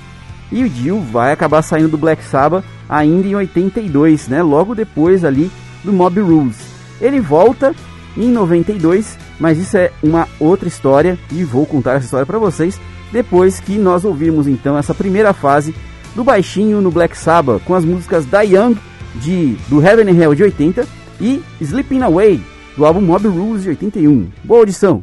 e 0.51 0.63
o 0.63 0.69
Jill 0.69 1.01
vai 1.01 1.33
acabar 1.33 1.61
saindo 1.61 1.89
do 1.89 1.99
Black 1.99 2.23
Sabbath 2.25 2.65
ainda 2.89 3.27
em 3.27 3.35
82, 3.35 4.29
né? 4.29 4.43
Logo 4.43 4.75
depois 4.75 5.25
ali 5.25 5.51
do 5.83 5.93
Mob 5.93 6.21
Rules. 6.21 6.57
Ele 7.01 7.21
volta 7.21 7.75
em 8.17 8.31
92, 8.31 9.19
mas 9.39 9.59
isso 9.59 9.77
é 9.77 9.91
uma 10.03 10.29
outra 10.39 10.69
história 10.69 11.19
e 11.33 11.45
vou 11.45 11.67
contar 11.67 11.95
essa 11.95 12.05
história 12.05 12.25
para 12.25 12.39
vocês 12.39 12.81
depois 13.17 13.59
que 13.61 13.79
nós 13.79 14.05
ouvirmos 14.05 14.47
então 14.47 14.77
essa 14.77 14.95
primeira 14.95 15.33
fase 15.33 15.75
do 16.15 16.23
baixinho 16.23 16.83
no 16.83 16.91
Black 16.91 17.17
Sabbath 17.17 17.63
com 17.65 17.75
as 17.75 17.83
músicas 17.83 18.27
Da 18.27 18.43
Young 18.43 18.77
de 19.15 19.57
do 19.69 19.83
Heaven 19.83 20.11
and 20.11 20.23
Hell 20.23 20.35
de 20.35 20.43
80 20.43 20.87
e 21.19 21.43
Sleeping 21.59 22.03
Away 22.03 22.43
do 22.77 22.85
álbum 22.85 23.01
Mob 23.01 23.27
Rules 23.27 23.63
de 23.63 23.71
81. 23.71 24.29
Boa 24.45 24.61
audição. 24.61 25.03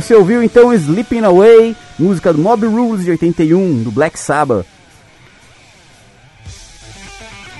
Você 0.00 0.14
ouviu 0.14 0.42
então 0.42 0.72
Sleeping 0.72 1.24
Away, 1.24 1.76
música 1.98 2.32
do 2.32 2.40
Mob 2.40 2.66
Rules 2.66 3.04
de 3.04 3.10
81, 3.10 3.82
do 3.82 3.90
Black 3.90 4.18
Sabbath. 4.18 4.64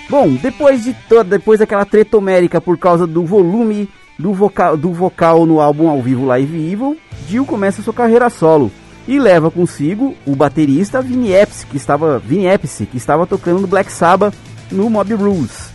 Bom, 0.08 0.34
depois 0.34 0.82
de 0.82 0.94
toda, 1.06 1.38
depois 1.38 1.60
daquela 1.60 1.84
treta 1.84 2.16
homérica 2.16 2.58
por 2.58 2.78
causa 2.78 3.06
do 3.06 3.26
volume 3.26 3.88
do 4.18 4.32
vocal, 4.32 4.74
do 4.74 4.90
vocal 4.90 5.44
no 5.44 5.60
álbum 5.60 5.88
ao 5.90 6.00
vivo 6.00 6.24
Live 6.24 6.72
Evil, 6.72 6.96
Dio 7.28 7.44
começa 7.44 7.82
sua 7.82 7.92
carreira 7.92 8.30
solo 8.30 8.72
e 9.06 9.18
leva 9.18 9.50
consigo 9.50 10.16
o 10.24 10.34
baterista 10.34 11.02
Vinny 11.02 11.38
Appice, 11.38 11.66
que 11.66 11.76
estava 11.76 12.18
Vinny 12.18 12.50
Appice, 12.50 12.86
que 12.86 12.96
estava 12.96 13.26
tocando 13.26 13.60
no 13.60 13.66
Black 13.66 13.92
Sabbath 13.92 14.34
no 14.72 14.88
Mob 14.88 15.12
Rules. 15.12 15.70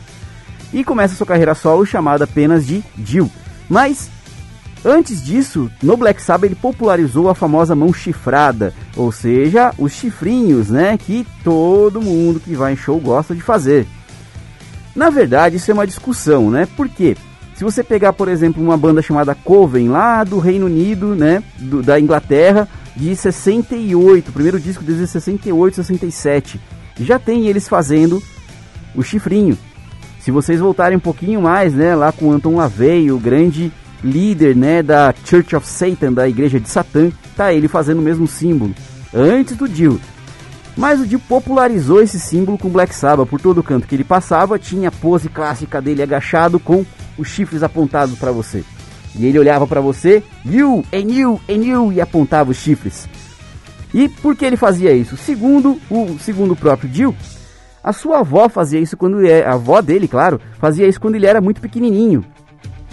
E 0.74 0.84
começa 0.84 1.16
sua 1.16 1.28
carreira 1.28 1.54
solo 1.54 1.86
chamada 1.86 2.24
apenas 2.24 2.66
de 2.66 2.84
Dio. 2.98 3.30
Mas 3.70 4.10
Antes 4.88 5.24
disso, 5.24 5.72
no 5.82 5.98
Black 5.98 6.22
Sabbath 6.22 6.46
ele 6.46 6.56
popularizou 6.56 7.28
a 7.28 7.34
famosa 7.34 7.74
mão 7.74 7.92
chifrada, 7.92 8.72
ou 8.96 9.12
seja, 9.12 9.74
os 9.80 9.92
chifrinhos, 9.94 10.70
né, 10.70 10.96
que 10.96 11.26
todo 11.44 12.00
mundo 12.00 12.40
que 12.40 12.54
vai 12.54 12.74
em 12.74 12.78
show 12.78 13.00
gosta 13.00 13.34
de 13.34 13.42
fazer. 13.42 13.88
Na 14.96 15.10
verdade, 15.10 15.56
isso 15.56 15.72
é 15.72 15.74
uma 15.74 15.88
discussão, 15.88 16.52
né? 16.52 16.68
Porque 16.78 17.18
se 17.56 17.64
você 17.64 17.84
pegar, 17.84 18.14
por 18.14 18.28
exemplo, 18.28 18.62
uma 18.64 18.78
banda 18.78 19.02
chamada 19.02 19.34
Coven 19.34 19.90
lá 19.90 20.24
do 20.24 20.38
Reino 20.38 20.68
Unido, 20.68 21.16
né, 21.16 21.42
do, 21.58 21.82
da 21.82 22.00
Inglaterra, 22.00 22.68
de 22.96 23.16
68, 23.16 24.30
o 24.30 24.34
primeiro 24.34 24.60
disco 24.60 24.84
desde 24.84 25.08
68, 25.08 25.78
67, 25.78 26.62
já 27.00 27.18
tem 27.18 27.48
eles 27.48 27.68
fazendo 27.68 28.22
o 28.94 29.02
chifrinho. 29.02 29.58
Se 30.20 30.30
vocês 30.30 30.60
voltarem 30.60 30.98
um 30.98 31.02
pouquinho 31.02 31.42
mais, 31.42 31.74
né, 31.74 31.96
lá 31.96 32.12
com 32.12 32.32
Anton 32.32 32.56
LaVey, 32.56 33.12
o 33.12 33.18
grande 33.18 33.72
líder, 34.06 34.56
né, 34.56 34.82
da 34.82 35.14
Church 35.26 35.56
of 35.56 35.68
Satan, 35.68 36.14
da 36.14 36.28
Igreja 36.28 36.60
de 36.60 36.70
Satã, 36.70 37.12
tá 37.36 37.53
ele 37.53 37.68
fazendo 37.68 37.99
o 37.99 38.03
mesmo 38.03 38.28
símbolo, 38.28 38.74
antes 39.14 39.56
do 39.56 39.68
Dio. 39.68 39.99
Mas 40.78 40.99
o 40.99 41.08
Dio 41.08 41.20
popularizou 41.20 42.01
esse 42.01 42.20
símbolo 42.20 42.58
com 42.58 42.70
Black 42.70 42.93
Sabbath 42.93 43.30
por 43.30 43.39
todo 43.39 43.64
canto 43.64 43.88
que 43.88 43.95
ele 43.95 44.03
passava, 44.03 44.60
tinha 44.60 44.89
a 44.89 44.91
pose 44.91 45.30
clássica 45.30 45.82
dele 45.82 46.03
agachado 46.03 46.60
com 46.60 46.86
os 47.18 47.30
chifres 47.30 47.64
apontados 47.64 48.18
para 48.18 48.32
você. 48.32 48.64
E 49.18 49.26
ele 49.26 49.39
olhava 49.39 49.66
para 49.66 49.80
você, 49.80 50.22
you, 50.45 50.84
and 50.93 51.12
you, 51.12 51.41
and 51.49 51.64
you, 51.64 51.93
e 51.93 52.01
apontava 52.01 52.51
os 52.51 52.58
chifres. 52.58 53.08
E 53.93 54.10
por 54.10 54.36
que 54.36 54.43
ele 54.43 54.58
fazia 54.58 54.91
isso? 54.91 55.16
Segundo 55.16 55.80
o, 55.89 56.20
segundo 56.20 56.51
o 56.51 56.56
próprio 56.56 56.89
Dio, 56.89 57.16
a 57.82 57.93
sua 57.93 58.20
avó 58.20 58.49
fazia 58.49 58.80
isso 58.80 58.97
quando 58.97 59.22
ele, 59.22 59.43
a 59.43 59.53
avó 59.53 59.82
dele, 59.82 60.08
claro, 60.08 60.41
fazia 60.60 60.86
isso 60.86 60.99
quando 60.99 61.16
ele 61.16 61.26
era 61.26 61.39
muito 61.39 61.62
pequenininho. 61.62 62.26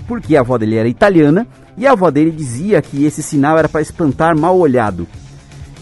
Porque 0.07 0.36
a 0.36 0.40
avó 0.40 0.59
dele 0.59 0.76
era 0.76 0.88
italiana 0.88 1.46
e 1.76 1.86
a 1.86 1.92
avó 1.92 2.11
dele 2.11 2.30
dizia 2.30 2.82
que 2.82 3.05
esse 3.05 3.22
sinal 3.22 3.59
era 3.59 3.68
para 3.68 3.80
espantar 3.80 4.36
mal 4.36 4.59
olhado. 4.59 5.07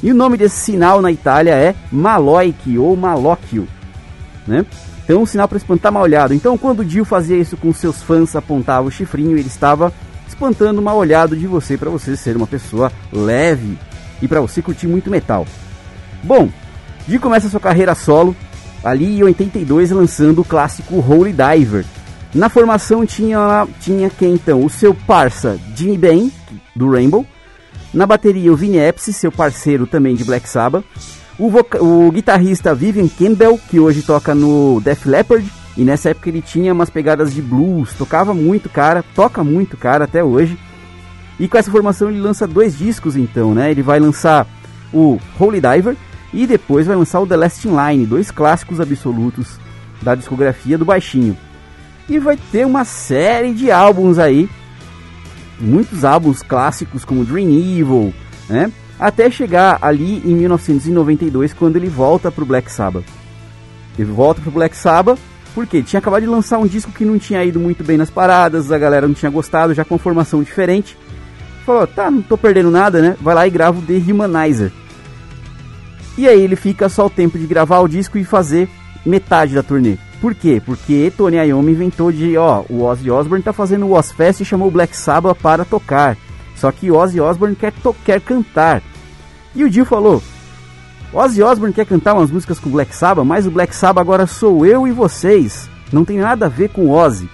E 0.02 0.10
o 0.10 0.14
nome 0.14 0.36
desse 0.36 0.56
sinal 0.56 1.02
na 1.02 1.12
Itália 1.12 1.54
é 1.54 1.74
maloique 1.92 2.78
ou 2.78 2.96
malocchio, 2.96 3.68
né? 4.46 4.64
Então, 5.04 5.22
um 5.22 5.26
sinal 5.26 5.48
para 5.48 5.58
espantar 5.58 5.92
mal 5.92 6.04
olhado. 6.04 6.32
Então, 6.32 6.56
quando 6.56 6.80
o 6.80 6.84
Dio 6.84 7.04
fazia 7.04 7.36
isso 7.36 7.56
com 7.56 7.72
seus 7.72 8.00
fãs, 8.00 8.36
apontava 8.36 8.86
o 8.86 8.90
chifrinho, 8.90 9.36
ele 9.36 9.48
estava 9.48 9.92
espantando 10.28 10.80
mal 10.80 10.96
olhado 10.96 11.36
de 11.36 11.46
você 11.46 11.76
para 11.76 11.90
você 11.90 12.16
ser 12.16 12.36
uma 12.36 12.46
pessoa 12.46 12.92
leve 13.12 13.76
e 14.22 14.28
para 14.28 14.40
você 14.40 14.62
curtir 14.62 14.86
muito 14.86 15.10
metal. 15.10 15.46
Bom, 16.22 16.48
Dio 17.08 17.20
começa 17.20 17.48
sua 17.48 17.60
carreira 17.60 17.94
solo 17.94 18.36
ali 18.84 19.18
em 19.18 19.22
82 19.24 19.90
lançando 19.90 20.40
o 20.40 20.44
clássico 20.44 21.04
Holy 21.06 21.32
Diver. 21.32 21.84
Na 22.34 22.48
formação 22.48 23.04
tinha 23.04 23.66
tinha 23.80 24.08
quem 24.08 24.34
então? 24.34 24.64
O 24.64 24.70
seu 24.70 24.94
parça 24.94 25.58
Jimmy 25.74 25.98
Ben 25.98 26.32
do 26.76 26.90
Rainbow, 26.90 27.26
na 27.92 28.06
bateria 28.06 28.52
o 28.52 28.56
Vinny 28.56 28.86
Appice, 28.86 29.12
seu 29.12 29.32
parceiro 29.32 29.86
também 29.86 30.14
de 30.14 30.22
Black 30.22 30.48
Sabbath, 30.48 30.84
o, 31.36 31.50
o 31.80 32.12
guitarrista 32.12 32.74
Vivian 32.74 33.08
Campbell, 33.08 33.58
que 33.68 33.80
hoje 33.80 34.02
toca 34.02 34.34
no 34.34 34.80
Def 34.80 35.06
Leppard, 35.06 35.44
e 35.76 35.82
nessa 35.82 36.10
época 36.10 36.28
ele 36.28 36.40
tinha 36.40 36.72
umas 36.72 36.88
pegadas 36.88 37.34
de 37.34 37.42
blues, 37.42 37.94
tocava 37.94 38.32
muito 38.32 38.68
cara, 38.68 39.04
toca 39.14 39.42
muito 39.42 39.76
cara 39.76 40.04
até 40.04 40.22
hoje. 40.22 40.56
E 41.38 41.48
com 41.48 41.58
essa 41.58 41.70
formação 41.70 42.10
ele 42.10 42.20
lança 42.20 42.46
dois 42.46 42.76
discos 42.76 43.16
então, 43.16 43.54
né? 43.54 43.70
Ele 43.70 43.82
vai 43.82 43.98
lançar 43.98 44.46
o 44.92 45.18
Holy 45.38 45.60
Diver 45.60 45.96
e 46.32 46.46
depois 46.46 46.86
vai 46.86 46.94
lançar 46.94 47.18
o 47.18 47.26
The 47.26 47.36
Last 47.36 47.66
in 47.66 47.72
Line, 47.74 48.06
dois 48.06 48.30
clássicos 48.30 48.80
absolutos 48.80 49.58
da 50.02 50.14
discografia 50.14 50.78
do 50.78 50.84
baixinho. 50.84 51.36
E 52.10 52.18
vai 52.18 52.36
ter 52.50 52.66
uma 52.66 52.84
série 52.84 53.54
de 53.54 53.70
álbuns 53.70 54.18
aí, 54.18 54.50
muitos 55.60 56.04
álbuns 56.04 56.42
clássicos 56.42 57.04
como 57.04 57.24
Dream 57.24 57.50
Evil, 57.50 58.12
né? 58.48 58.72
Até 58.98 59.30
chegar 59.30 59.78
ali 59.80 60.20
em 60.24 60.34
1992 60.34 61.54
quando 61.54 61.76
ele 61.76 61.88
volta 61.88 62.28
pro 62.32 62.44
Black 62.44 62.70
Sabbath. 62.70 63.04
Ele 63.96 64.10
volta 64.10 64.40
pro 64.40 64.50
Black 64.50 64.76
Sabbath 64.76 65.20
porque 65.54 65.84
tinha 65.84 66.00
acabado 66.00 66.22
de 66.22 66.26
lançar 66.26 66.58
um 66.58 66.66
disco 66.66 66.90
que 66.90 67.04
não 67.04 67.16
tinha 67.16 67.44
ido 67.44 67.60
muito 67.60 67.84
bem 67.84 67.96
nas 67.96 68.10
paradas, 68.10 68.72
a 68.72 68.78
galera 68.78 69.06
não 69.06 69.14
tinha 69.14 69.30
gostado, 69.30 69.72
já 69.72 69.84
com 69.84 69.96
formação 69.96 70.42
diferente. 70.42 70.98
Falou, 71.64 71.86
tá, 71.86 72.10
não 72.10 72.22
tô 72.22 72.36
perdendo 72.36 72.72
nada, 72.72 73.00
né? 73.00 73.16
Vai 73.20 73.36
lá 73.36 73.46
e 73.46 73.50
grava 73.50 73.78
o 73.78 73.82
The 73.82 73.94
Humanizer. 74.12 74.72
E 76.18 76.26
aí 76.26 76.42
ele 76.42 76.56
fica 76.56 76.88
só 76.88 77.06
o 77.06 77.10
tempo 77.10 77.38
de 77.38 77.46
gravar 77.46 77.78
o 77.78 77.88
disco 77.88 78.18
e 78.18 78.24
fazer 78.24 78.68
metade 79.06 79.54
da 79.54 79.62
turnê. 79.62 79.96
Por 80.20 80.34
quê? 80.34 80.60
Porque 80.64 81.10
Tony 81.16 81.36
Iommi 81.38 81.72
inventou 81.72 82.12
de, 82.12 82.36
ó, 82.36 82.62
o 82.68 82.82
Ozzy 82.82 83.10
Osbourne 83.10 83.42
tá 83.42 83.52
fazendo 83.52 83.86
o 83.86 83.92
Ozfest 83.92 84.40
e 84.40 84.44
chamou 84.44 84.68
o 84.68 84.70
Black 84.70 84.94
Sabbath 84.94 85.38
para 85.40 85.64
tocar. 85.64 86.16
Só 86.54 86.70
que 86.70 86.90
Ozzy 86.90 87.20
Osbourne 87.20 87.56
quer, 87.56 87.72
quer 88.04 88.20
cantar. 88.20 88.82
E 89.54 89.64
o 89.64 89.70
Dio 89.70 89.86
falou, 89.86 90.22
Ozzy 91.12 91.42
Osbourne 91.42 91.74
quer 91.74 91.86
cantar 91.86 92.14
umas 92.14 92.30
músicas 92.30 92.58
com 92.58 92.68
o 92.68 92.72
Black 92.72 92.94
Sabbath, 92.94 93.24
mas 93.24 93.46
o 93.46 93.50
Black 93.50 93.74
Sabbath 93.74 94.02
agora 94.02 94.26
sou 94.26 94.66
eu 94.66 94.86
e 94.86 94.92
vocês. 94.92 95.70
Não 95.90 96.04
tem 96.04 96.18
nada 96.18 96.46
a 96.46 96.50
ver 96.50 96.68
com 96.68 96.90
Ozzy. 96.90 97.28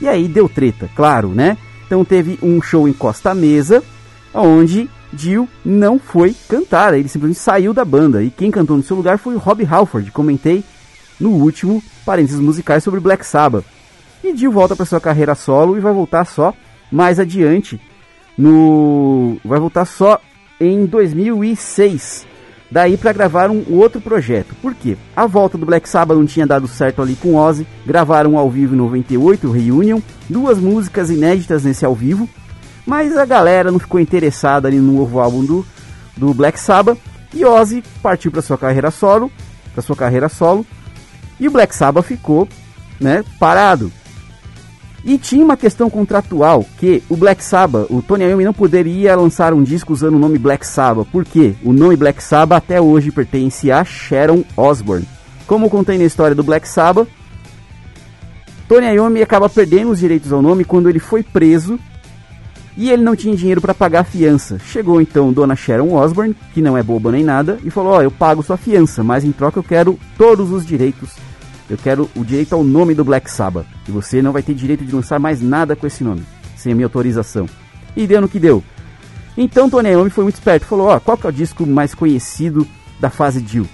E 0.00 0.06
aí 0.06 0.28
deu 0.28 0.48
treta, 0.48 0.88
claro, 0.94 1.30
né? 1.30 1.58
Então 1.84 2.04
teve 2.04 2.38
um 2.40 2.62
show 2.62 2.86
em 2.86 2.92
Costa 2.92 3.34
Mesa, 3.34 3.82
onde 4.32 4.88
Dio 5.12 5.48
não 5.64 5.98
foi 5.98 6.34
cantar, 6.48 6.94
ele 6.94 7.08
simplesmente 7.08 7.40
saiu 7.40 7.74
da 7.74 7.84
banda. 7.84 8.22
E 8.22 8.30
quem 8.30 8.52
cantou 8.52 8.76
no 8.76 8.84
seu 8.84 8.96
lugar 8.96 9.18
foi 9.18 9.34
o 9.34 9.38
Rob 9.38 9.66
Halford, 9.66 10.12
comentei 10.12 10.62
no 11.18 11.30
último 11.30 11.82
parênteses 12.04 12.40
musicais 12.40 12.82
sobre 12.84 13.00
Black 13.00 13.24
Sabbath. 13.24 13.64
E 14.22 14.32
Dio 14.32 14.50
volta 14.50 14.74
para 14.74 14.86
sua 14.86 15.00
carreira 15.00 15.34
solo 15.34 15.76
e 15.76 15.80
vai 15.80 15.92
voltar 15.92 16.24
só 16.24 16.52
mais 16.90 17.18
adiante 17.18 17.80
no 18.38 19.36
vai 19.44 19.58
voltar 19.58 19.84
só 19.84 20.20
em 20.60 20.86
2006. 20.86 22.26
Daí 22.70 22.96
para 22.96 23.12
gravar 23.12 23.50
um 23.50 23.64
outro 23.70 24.00
projeto. 24.00 24.54
Por 24.60 24.74
quê? 24.74 24.96
A 25.16 25.26
volta 25.26 25.56
do 25.56 25.66
Black 25.66 25.88
Sabbath 25.88 26.16
não 26.16 26.26
tinha 26.26 26.46
dado 26.46 26.68
certo 26.68 27.00
ali 27.00 27.16
com 27.16 27.34
Ozzy. 27.34 27.66
Gravaram 27.84 28.36
ao 28.36 28.50
vivo 28.50 28.74
em 28.74 28.78
98, 28.78 29.50
Reunion, 29.50 30.00
duas 30.28 30.58
músicas 30.58 31.10
inéditas 31.10 31.64
nesse 31.64 31.84
ao 31.84 31.94
vivo. 31.94 32.28
Mas 32.86 33.16
a 33.16 33.24
galera 33.24 33.72
não 33.72 33.78
ficou 33.78 33.98
interessada 33.98 34.68
ali 34.68 34.78
no 34.78 34.92
novo 34.92 35.18
álbum 35.18 35.44
do, 35.44 35.66
do 36.16 36.34
Black 36.34 36.60
Sabbath. 36.60 36.98
E 37.34 37.44
Ozzy 37.44 37.82
partiu 38.02 38.30
para 38.30 38.42
sua 38.42 38.58
carreira 38.58 38.90
solo, 38.90 39.32
para 39.72 39.82
sua 39.82 39.96
carreira 39.96 40.28
solo 40.28 40.64
e 41.38 41.48
o 41.48 41.50
Black 41.50 41.74
Sabbath 41.74 42.06
ficou 42.06 42.48
né, 43.00 43.24
parado. 43.38 43.92
E 45.04 45.16
tinha 45.16 45.44
uma 45.44 45.56
questão 45.56 45.88
contratual 45.88 46.66
que 46.78 47.02
o 47.08 47.16
Black 47.16 47.42
Sabbath, 47.42 47.86
o 47.88 48.02
Tony 48.02 48.24
Iommi 48.24 48.44
não 48.44 48.52
poderia 48.52 49.14
lançar 49.16 49.54
um 49.54 49.62
disco 49.62 49.92
usando 49.92 50.16
o 50.16 50.18
nome 50.18 50.38
Black 50.38 50.66
Sabbath, 50.66 51.06
porque 51.12 51.54
o 51.64 51.72
nome 51.72 51.96
Black 51.96 52.22
Sabbath 52.22 52.58
até 52.58 52.80
hoje 52.80 53.10
pertence 53.10 53.70
a 53.70 53.84
Sharon 53.84 54.44
Osbourne. 54.56 55.06
Como 55.46 55.70
contei 55.70 55.96
na 55.96 56.04
história 56.04 56.34
do 56.34 56.42
Black 56.42 56.68
Sabbath, 56.68 57.08
Tony 58.68 58.86
Iommi 58.86 59.22
acaba 59.22 59.48
perdendo 59.48 59.90
os 59.90 60.00
direitos 60.00 60.32
ao 60.32 60.42
nome 60.42 60.64
quando 60.64 60.90
ele 60.90 60.98
foi 60.98 61.22
preso 61.22 61.78
e 62.76 62.90
ele 62.90 63.02
não 63.02 63.16
tinha 63.16 63.34
dinheiro 63.34 63.60
para 63.60 63.72
pagar 63.72 64.00
a 64.00 64.04
fiança. 64.04 64.58
Chegou 64.58 65.00
então 65.00 65.32
Dona 65.32 65.56
Sharon 65.56 65.94
Osbourne, 65.94 66.36
que 66.52 66.60
não 66.60 66.76
é 66.76 66.82
boba 66.82 67.10
nem 67.10 67.24
nada, 67.24 67.58
e 67.64 67.70
falou: 67.70 67.92
"Ó, 67.92 67.98
oh, 67.98 68.02
eu 68.02 68.10
pago 68.10 68.42
sua 68.42 68.56
fiança, 68.56 69.02
mas 69.02 69.24
em 69.24 69.32
troca 69.32 69.58
eu 69.58 69.64
quero 69.64 69.98
todos 70.18 70.52
os 70.52 70.66
direitos 70.66 71.10
eu 71.68 71.76
quero 71.76 72.08
o 72.16 72.24
direito 72.24 72.54
ao 72.54 72.64
nome 72.64 72.94
do 72.94 73.04
Black 73.04 73.30
Sabbath. 73.30 73.66
E 73.86 73.90
você 73.90 74.22
não 74.22 74.32
vai 74.32 74.42
ter 74.42 74.54
direito 74.54 74.84
de 74.84 74.94
lançar 74.94 75.18
mais 75.18 75.40
nada 75.40 75.76
com 75.76 75.86
esse 75.86 76.02
nome, 76.02 76.22
sem 76.56 76.72
a 76.72 76.74
minha 76.74 76.86
autorização. 76.86 77.46
E 77.96 78.06
deu 78.06 78.20
no 78.20 78.28
que 78.28 78.38
deu. 78.38 78.62
Então 79.36 79.68
Tony 79.68 79.90
Iommi 79.90 80.10
foi 80.10 80.24
muito 80.24 80.36
esperto. 80.36 80.66
Falou, 80.66 80.88
ó, 80.88 80.98
qual 80.98 81.16
que 81.16 81.26
é 81.26 81.30
o 81.30 81.32
disco 81.32 81.66
mais 81.66 81.94
conhecido 81.94 82.66
da 82.98 83.10
fase 83.10 83.44
Jill? 83.46 83.66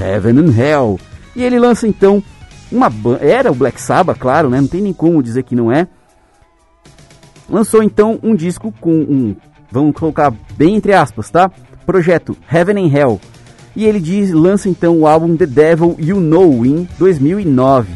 Heaven 0.00 0.38
and 0.38 0.56
Hell. 0.56 1.00
E 1.34 1.42
ele 1.42 1.58
lança 1.58 1.86
então 1.86 2.22
uma. 2.70 2.90
Era 3.20 3.50
o 3.50 3.54
Black 3.54 3.80
Sabbath, 3.80 4.18
claro, 4.18 4.48
né? 4.48 4.60
Não 4.60 4.68
tem 4.68 4.80
nem 4.80 4.92
como 4.92 5.22
dizer 5.22 5.42
que 5.42 5.56
não 5.56 5.72
é. 5.72 5.88
Lançou 7.48 7.82
então 7.82 8.18
um 8.22 8.34
disco 8.34 8.72
com 8.80 8.92
um... 8.92 9.36
Vamos 9.72 9.94
colocar 9.94 10.32
bem 10.56 10.76
entre 10.76 10.94
aspas, 10.94 11.30
tá? 11.30 11.50
Projeto 11.84 12.36
Heaven 12.50 12.86
and 12.86 12.96
Hell 12.96 13.20
e 13.74 13.84
ele 13.84 14.00
diz, 14.00 14.32
lança 14.32 14.68
então 14.68 14.98
o 14.98 15.06
álbum 15.06 15.36
The 15.36 15.46
Devil 15.46 15.96
You 15.98 16.20
Know 16.20 16.66
em 16.66 16.88
2009. 16.98 17.92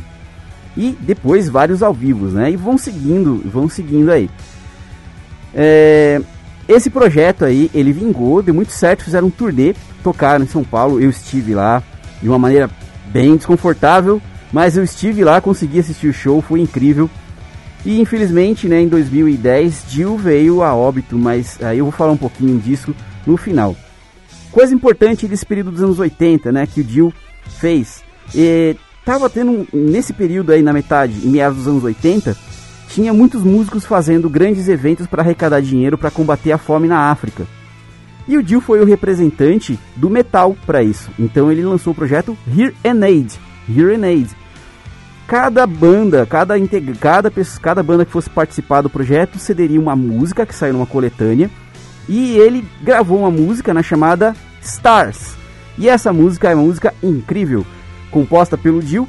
E 0.77 0.97
depois 1.01 1.49
vários 1.49 1.83
ao 1.83 1.93
vivo, 1.93 2.27
né? 2.27 2.51
E 2.51 2.57
vão 2.57 2.79
seguindo, 2.79 3.43
vão 3.45 3.69
seguindo 3.69 4.11
aí. 4.11 4.29
É... 5.55 6.21
esse 6.69 6.91
projeto 6.91 7.45
aí, 7.45 7.71
ele 7.75 7.93
vingou, 7.93 8.43
deu 8.43 8.55
muito 8.55 8.73
certo, 8.73 9.05
fizeram 9.05 9.29
um 9.29 9.31
turnê, 9.31 9.75
tocaram 10.03 10.45
em 10.45 10.49
São 10.49 10.65
Paulo, 10.65 11.01
eu 11.01 11.11
estive 11.11 11.55
lá 11.55 11.83
de 12.21 12.29
uma 12.29 12.39
maneira 12.39 12.69
bem 13.13 13.37
desconfortável, 13.37 14.21
mas 14.53 14.77
eu 14.77 14.83
estive 14.83 15.23
lá, 15.23 15.41
consegui 15.41 15.79
assistir 15.79 16.09
o 16.09 16.13
show, 16.13 16.41
foi 16.41 16.61
incrível. 16.61 17.09
E 17.85 18.01
infelizmente, 18.01 18.67
né, 18.67 18.81
em 18.81 18.89
2010, 18.89 19.85
Jill 19.89 20.17
veio 20.17 20.63
a 20.63 20.75
óbito, 20.75 21.19
mas 21.19 21.59
aí 21.63 21.79
eu 21.79 21.85
vou 21.85 21.93
falar 21.93 22.13
um 22.13 22.17
pouquinho 22.17 22.59
disso 22.59 22.95
no 23.27 23.37
final. 23.37 23.77
Coisa 24.55 24.73
importante 24.73 25.27
desse 25.27 25.45
período 25.45 25.73
dos 25.73 25.83
anos 25.83 25.99
80, 25.99 26.53
né, 26.53 26.65
que 26.65 26.81
o 26.81 26.89
Jill 26.89 27.13
fez. 27.59 28.05
E 28.33 28.77
tava 29.05 29.29
tendo, 29.29 29.67
nesse 29.73 30.13
período 30.13 30.53
aí, 30.53 30.63
na 30.63 30.73
metade, 30.73 31.27
em 31.27 31.29
meados 31.29 31.59
dos 31.59 31.67
anos 31.67 31.83
80, 31.83 32.37
tinha 32.89 33.13
muitos 33.13 33.43
músicos 33.43 33.85
fazendo 33.85 34.31
grandes 34.31 34.69
eventos 34.69 35.09
para 35.09 35.23
arrecadar 35.23 35.61
dinheiro 35.61 35.99
para 35.99 36.09
combater 36.09 36.53
a 36.53 36.59
fome 36.59 36.87
na 36.87 37.11
África. 37.11 37.45
E 38.29 38.39
o 38.39 38.47
Jill 38.47 38.61
foi 38.61 38.81
o 38.81 38.85
representante 38.85 39.77
do 39.97 40.09
metal 40.09 40.57
para 40.65 40.85
isso. 40.85 41.11
Então 41.19 41.51
ele 41.51 41.65
lançou 41.65 41.93
o 41.93 41.97
projeto 41.97 42.39
Here 42.47 42.77
and 42.85 43.05
Aid. 43.05 43.41
Here 43.69 43.93
and 43.93 44.07
Aid. 44.07 44.31
Cada 45.27 45.67
banda, 45.67 46.25
cada, 46.27 46.55
cada, 47.01 47.33
cada 47.61 47.83
banda 47.83 48.05
que 48.05 48.13
fosse 48.13 48.31
participar 48.31 48.83
do 48.83 48.89
projeto 48.89 49.37
cederia 49.37 49.81
uma 49.81 49.97
música 49.97 50.47
que 50.47 50.55
saiu 50.55 50.75
numa 50.75 50.87
coletânea. 50.87 51.51
E 52.09 52.37
ele 52.37 52.67
gravou 52.83 53.19
uma 53.19 53.31
música 53.31 53.73
na 53.73 53.83
chamada 53.83 54.35
Stars. 54.63 55.35
E 55.77 55.89
essa 55.89 56.13
música 56.13 56.51
é 56.51 56.55
uma 56.55 56.65
música 56.65 56.95
incrível, 57.03 57.67
composta 58.11 58.57
pelo 58.57 58.81
Jill. 58.81 59.09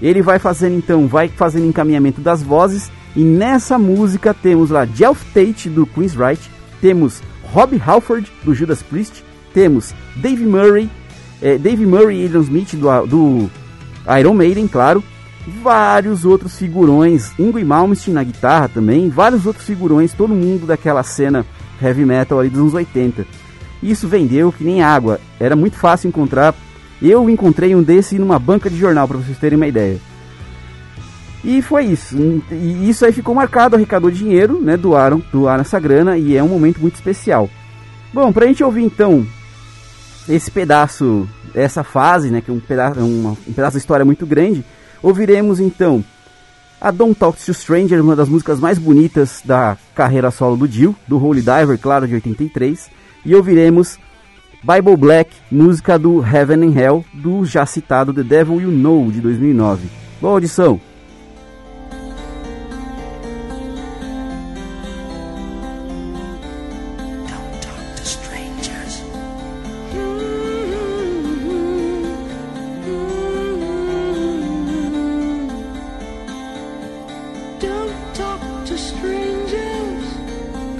Ele 0.00 0.20
vai 0.20 0.38
fazendo 0.38 0.76
então, 0.76 1.06
vai 1.06 1.28
fazendo 1.28 1.66
encaminhamento 1.66 2.20
das 2.20 2.42
vozes. 2.42 2.90
E 3.14 3.22
nessa 3.22 3.78
música 3.78 4.34
temos 4.34 4.70
lá 4.70 4.84
Jeff 4.84 5.24
Tate 5.32 5.68
do 5.68 5.86
Queen's 5.86 6.14
Right, 6.14 6.40
temos 6.80 7.22
Rob 7.52 7.80
Halford 7.84 8.30
do 8.42 8.54
Judas 8.54 8.82
Priest, 8.82 9.22
temos 9.52 9.94
Dave 10.16 10.44
Murray, 10.46 10.90
eh, 11.42 11.58
Dave 11.58 11.84
Murray 11.84 12.22
e 12.22 12.24
Adrian 12.24 12.40
Smith 12.40 12.74
do, 12.74 13.06
do 13.06 13.50
Iron 14.18 14.32
Maiden, 14.32 14.66
claro, 14.66 15.04
vários 15.62 16.24
outros 16.24 16.58
figurões, 16.58 17.32
Ingrid 17.38 17.66
Malmsteen 17.66 18.14
na 18.14 18.24
guitarra 18.24 18.68
também, 18.68 19.10
vários 19.10 19.44
outros 19.44 19.66
figurões, 19.66 20.14
todo 20.14 20.34
mundo 20.34 20.66
daquela 20.66 21.02
cena 21.02 21.44
heavy 21.82 22.04
metal 22.04 22.38
ali 22.38 22.48
dos 22.48 22.60
anos 22.60 22.74
80. 22.74 23.26
Isso 23.82 24.06
vendeu 24.06 24.52
que 24.52 24.62
nem 24.62 24.82
água, 24.82 25.20
era 25.40 25.56
muito 25.56 25.76
fácil 25.76 26.08
encontrar. 26.08 26.54
Eu 27.00 27.28
encontrei 27.28 27.74
um 27.74 27.82
desse 27.82 28.18
numa 28.18 28.38
banca 28.38 28.70
de 28.70 28.78
jornal, 28.78 29.08
para 29.08 29.18
vocês 29.18 29.36
terem 29.38 29.56
uma 29.56 29.66
ideia. 29.66 29.98
E 31.44 31.60
foi 31.60 31.86
isso. 31.86 32.16
E 32.50 32.88
isso 32.88 33.04
aí 33.04 33.12
ficou 33.12 33.34
marcado, 33.34 33.74
arrecadou 33.74 34.10
dinheiro, 34.10 34.60
né? 34.60 34.76
Doaram, 34.76 35.20
doaram 35.32 35.62
essa 35.62 35.80
grana 35.80 36.16
e 36.16 36.36
é 36.36 36.42
um 36.42 36.48
momento 36.48 36.80
muito 36.80 36.94
especial. 36.94 37.50
Bom, 38.12 38.32
pra 38.32 38.46
gente 38.46 38.62
ouvir 38.62 38.84
então 38.84 39.26
esse 40.28 40.50
pedaço, 40.50 41.28
essa 41.52 41.82
fase, 41.82 42.30
né? 42.30 42.40
Que 42.40 42.50
é 42.50 42.54
um 42.54 42.60
pedaço, 42.60 43.00
uma, 43.00 43.30
um 43.30 43.52
pedaço 43.52 43.72
da 43.72 43.80
história 43.80 44.04
muito 44.04 44.24
grande. 44.24 44.64
Ouviremos 45.02 45.58
então 45.58 46.04
a 46.82 46.90
Don't 46.90 47.14
Talk 47.14 47.38
to 47.38 47.54
Stranger, 47.54 48.00
uma 48.00 48.16
das 48.16 48.28
músicas 48.28 48.58
mais 48.58 48.76
bonitas 48.76 49.40
da 49.44 49.78
carreira 49.94 50.32
solo 50.32 50.56
do 50.56 50.66
Jill, 50.66 50.96
do 51.06 51.24
Holy 51.24 51.40
Diver, 51.40 51.78
claro, 51.78 52.08
de 52.08 52.14
83. 52.14 52.90
E 53.24 53.36
ouviremos 53.36 54.00
Bible 54.64 54.96
Black, 54.96 55.30
música 55.48 55.96
do 55.96 56.20
Heaven 56.20 56.64
and 56.64 56.76
Hell, 56.76 57.04
do 57.14 57.44
já 57.44 57.64
citado 57.64 58.12
The 58.12 58.24
Devil 58.24 58.62
You 58.62 58.72
Know, 58.72 59.12
de 59.12 59.20
2009. 59.20 59.88
Boa 60.20 60.34
audição! 60.34 60.91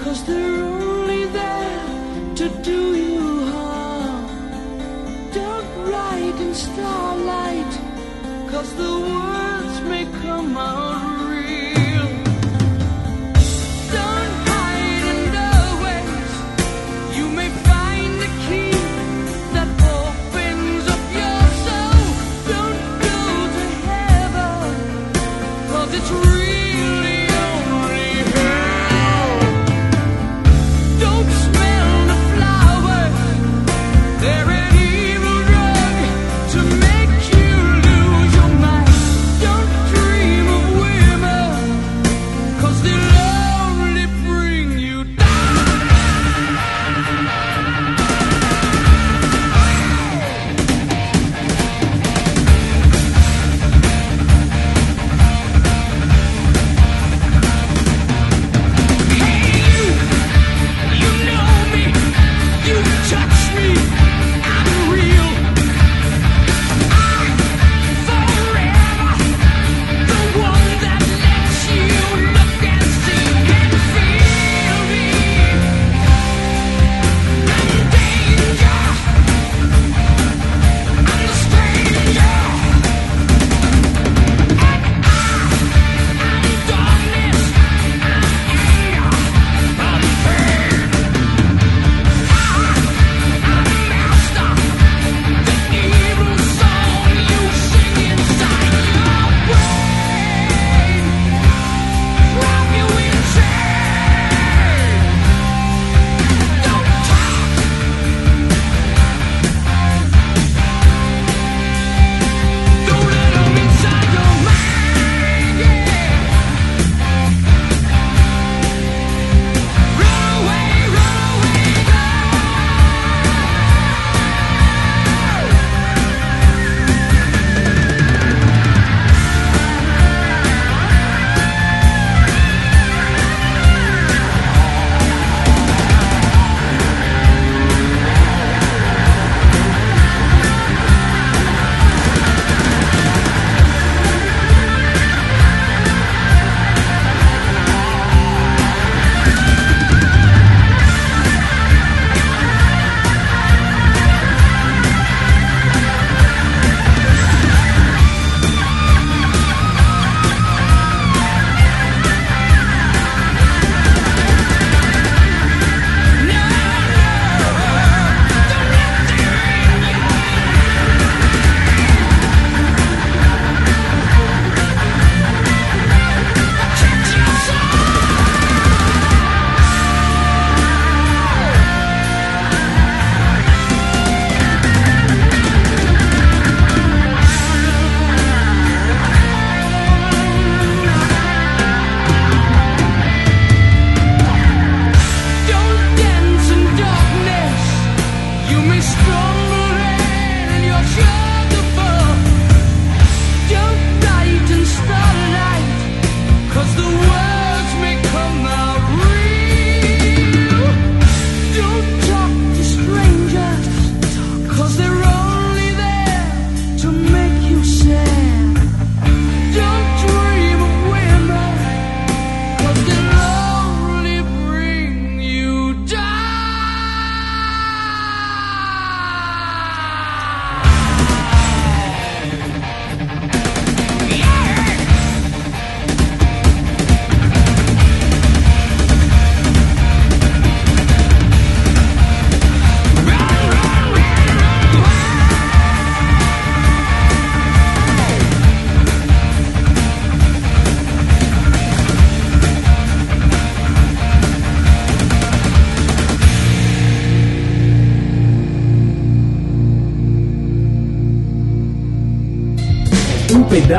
Cause 0.03 0.25
they're 0.25 0.63
only 0.63 1.23
there 1.25 2.35
to 2.35 2.49
do 2.61 2.95
you 2.95 3.45
harm. 3.51 4.27
Don't 5.31 5.69
write 5.89 6.37
in 6.45 6.53
starlight, 6.53 7.73
cause 8.51 8.75
the 8.75 8.93
words 8.99 9.81
may 9.81 10.05
come 10.21 10.57
out 10.57 11.12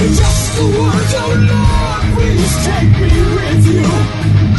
And 0.00 0.10
just 0.16 0.56
the 0.56 0.64
words 0.78 1.14
of 1.14 1.30
love 1.50 2.04
Please 2.14 2.54
take 2.66 2.92
me 3.00 3.10
with 3.36 3.66
you. 3.66 4.49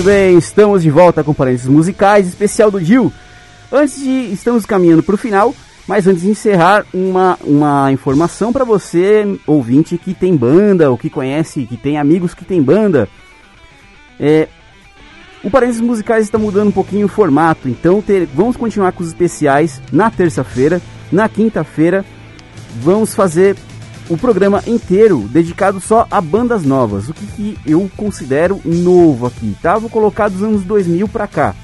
Muito 0.00 0.08
bem, 0.08 0.38
estamos 0.38 0.82
de 0.82 0.88
volta 0.88 1.22
com 1.22 1.34
parênteses 1.34 1.66
musicais, 1.68 2.26
especial 2.26 2.70
do 2.70 2.82
Gil. 2.82 3.12
Antes 3.70 4.00
de. 4.02 4.32
Estamos 4.32 4.64
caminhando 4.64 5.02
para 5.02 5.14
o 5.14 5.18
final, 5.18 5.54
mas 5.86 6.06
antes 6.06 6.22
de 6.22 6.30
encerrar, 6.30 6.86
uma, 6.90 7.38
uma 7.44 7.92
informação 7.92 8.50
para 8.50 8.64
você, 8.64 9.38
ouvinte 9.46 9.98
que 9.98 10.14
tem 10.14 10.34
banda, 10.34 10.90
ou 10.90 10.96
que 10.96 11.10
conhece, 11.10 11.66
que 11.66 11.76
tem 11.76 11.98
amigos 11.98 12.32
que 12.32 12.46
tem 12.46 12.62
banda. 12.62 13.10
É, 14.18 14.48
o 15.44 15.50
Parênteses 15.50 15.82
Musicais 15.82 16.24
está 16.24 16.38
mudando 16.38 16.68
um 16.68 16.72
pouquinho 16.72 17.04
o 17.04 17.10
formato, 17.10 17.68
então 17.68 18.00
ter- 18.00 18.26
vamos 18.34 18.56
continuar 18.56 18.92
com 18.92 19.02
os 19.02 19.08
especiais 19.10 19.82
na 19.92 20.10
terça-feira. 20.10 20.80
Na 21.12 21.28
quinta-feira, 21.28 22.06
vamos 22.80 23.14
fazer 23.14 23.54
o 24.10 24.18
programa 24.18 24.62
inteiro 24.66 25.20
dedicado 25.32 25.80
só 25.80 26.06
a 26.10 26.20
bandas 26.20 26.64
novas, 26.64 27.08
o 27.08 27.14
que, 27.14 27.26
que 27.26 27.58
eu 27.64 27.90
considero 27.96 28.60
novo 28.64 29.24
aqui, 29.26 29.56
tá? 29.62 29.78
Vou 29.78 29.88
colocar 29.88 30.28
dos 30.28 30.42
anos 30.42 30.62
2000 30.64 31.08
pra 31.08 31.26
cá. 31.26 31.54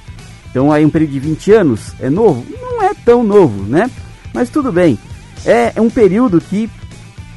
Então 0.50 0.72
aí 0.72 0.84
um 0.86 0.88
período 0.90 1.10
de 1.12 1.18
20 1.20 1.52
anos 1.52 1.92
é 2.00 2.08
novo? 2.08 2.46
Não 2.62 2.82
é 2.82 2.92
tão 3.04 3.22
novo, 3.22 3.64
né? 3.64 3.90
Mas 4.32 4.48
tudo 4.48 4.70
bem. 4.72 4.98
É, 5.44 5.72
é 5.74 5.80
um 5.80 5.90
período 5.90 6.40
que, 6.40 6.70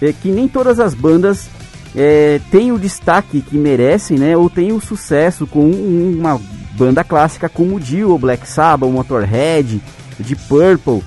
é, 0.02 0.14
que 0.14 0.30
nem 0.30 0.48
todas 0.48 0.80
as 0.80 0.94
bandas 0.94 1.50
é, 1.96 2.40
têm 2.52 2.72
o 2.72 2.78
destaque 2.80 3.42
que 3.42 3.58
merecem, 3.58 4.18
né? 4.18 4.38
Ou 4.38 4.50
têm 4.50 4.72
o 4.72 4.80
sucesso 4.80 5.48
com 5.48 5.66
um- 5.66 6.18
uma 6.20 6.40
banda 6.78 7.04
clássica 7.04 7.50
como 7.50 7.76
o 7.76 7.80
Dio, 7.80 8.18
Black 8.18 8.48
Sabbath, 8.48 8.90
Motorhead, 8.90 9.82
de 10.20 10.36
Purple. 10.36 11.04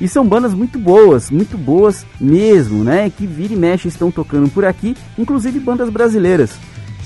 E 0.00 0.08
são 0.08 0.26
bandas 0.26 0.52
muito 0.52 0.78
boas, 0.78 1.30
muito 1.30 1.56
boas 1.56 2.04
mesmo, 2.20 2.82
né? 2.82 3.10
Que 3.10 3.26
vira 3.26 3.52
e 3.54 3.56
mexe 3.56 3.88
estão 3.88 4.10
tocando 4.10 4.50
por 4.50 4.64
aqui, 4.64 4.96
inclusive 5.16 5.60
bandas 5.60 5.88
brasileiras, 5.88 6.52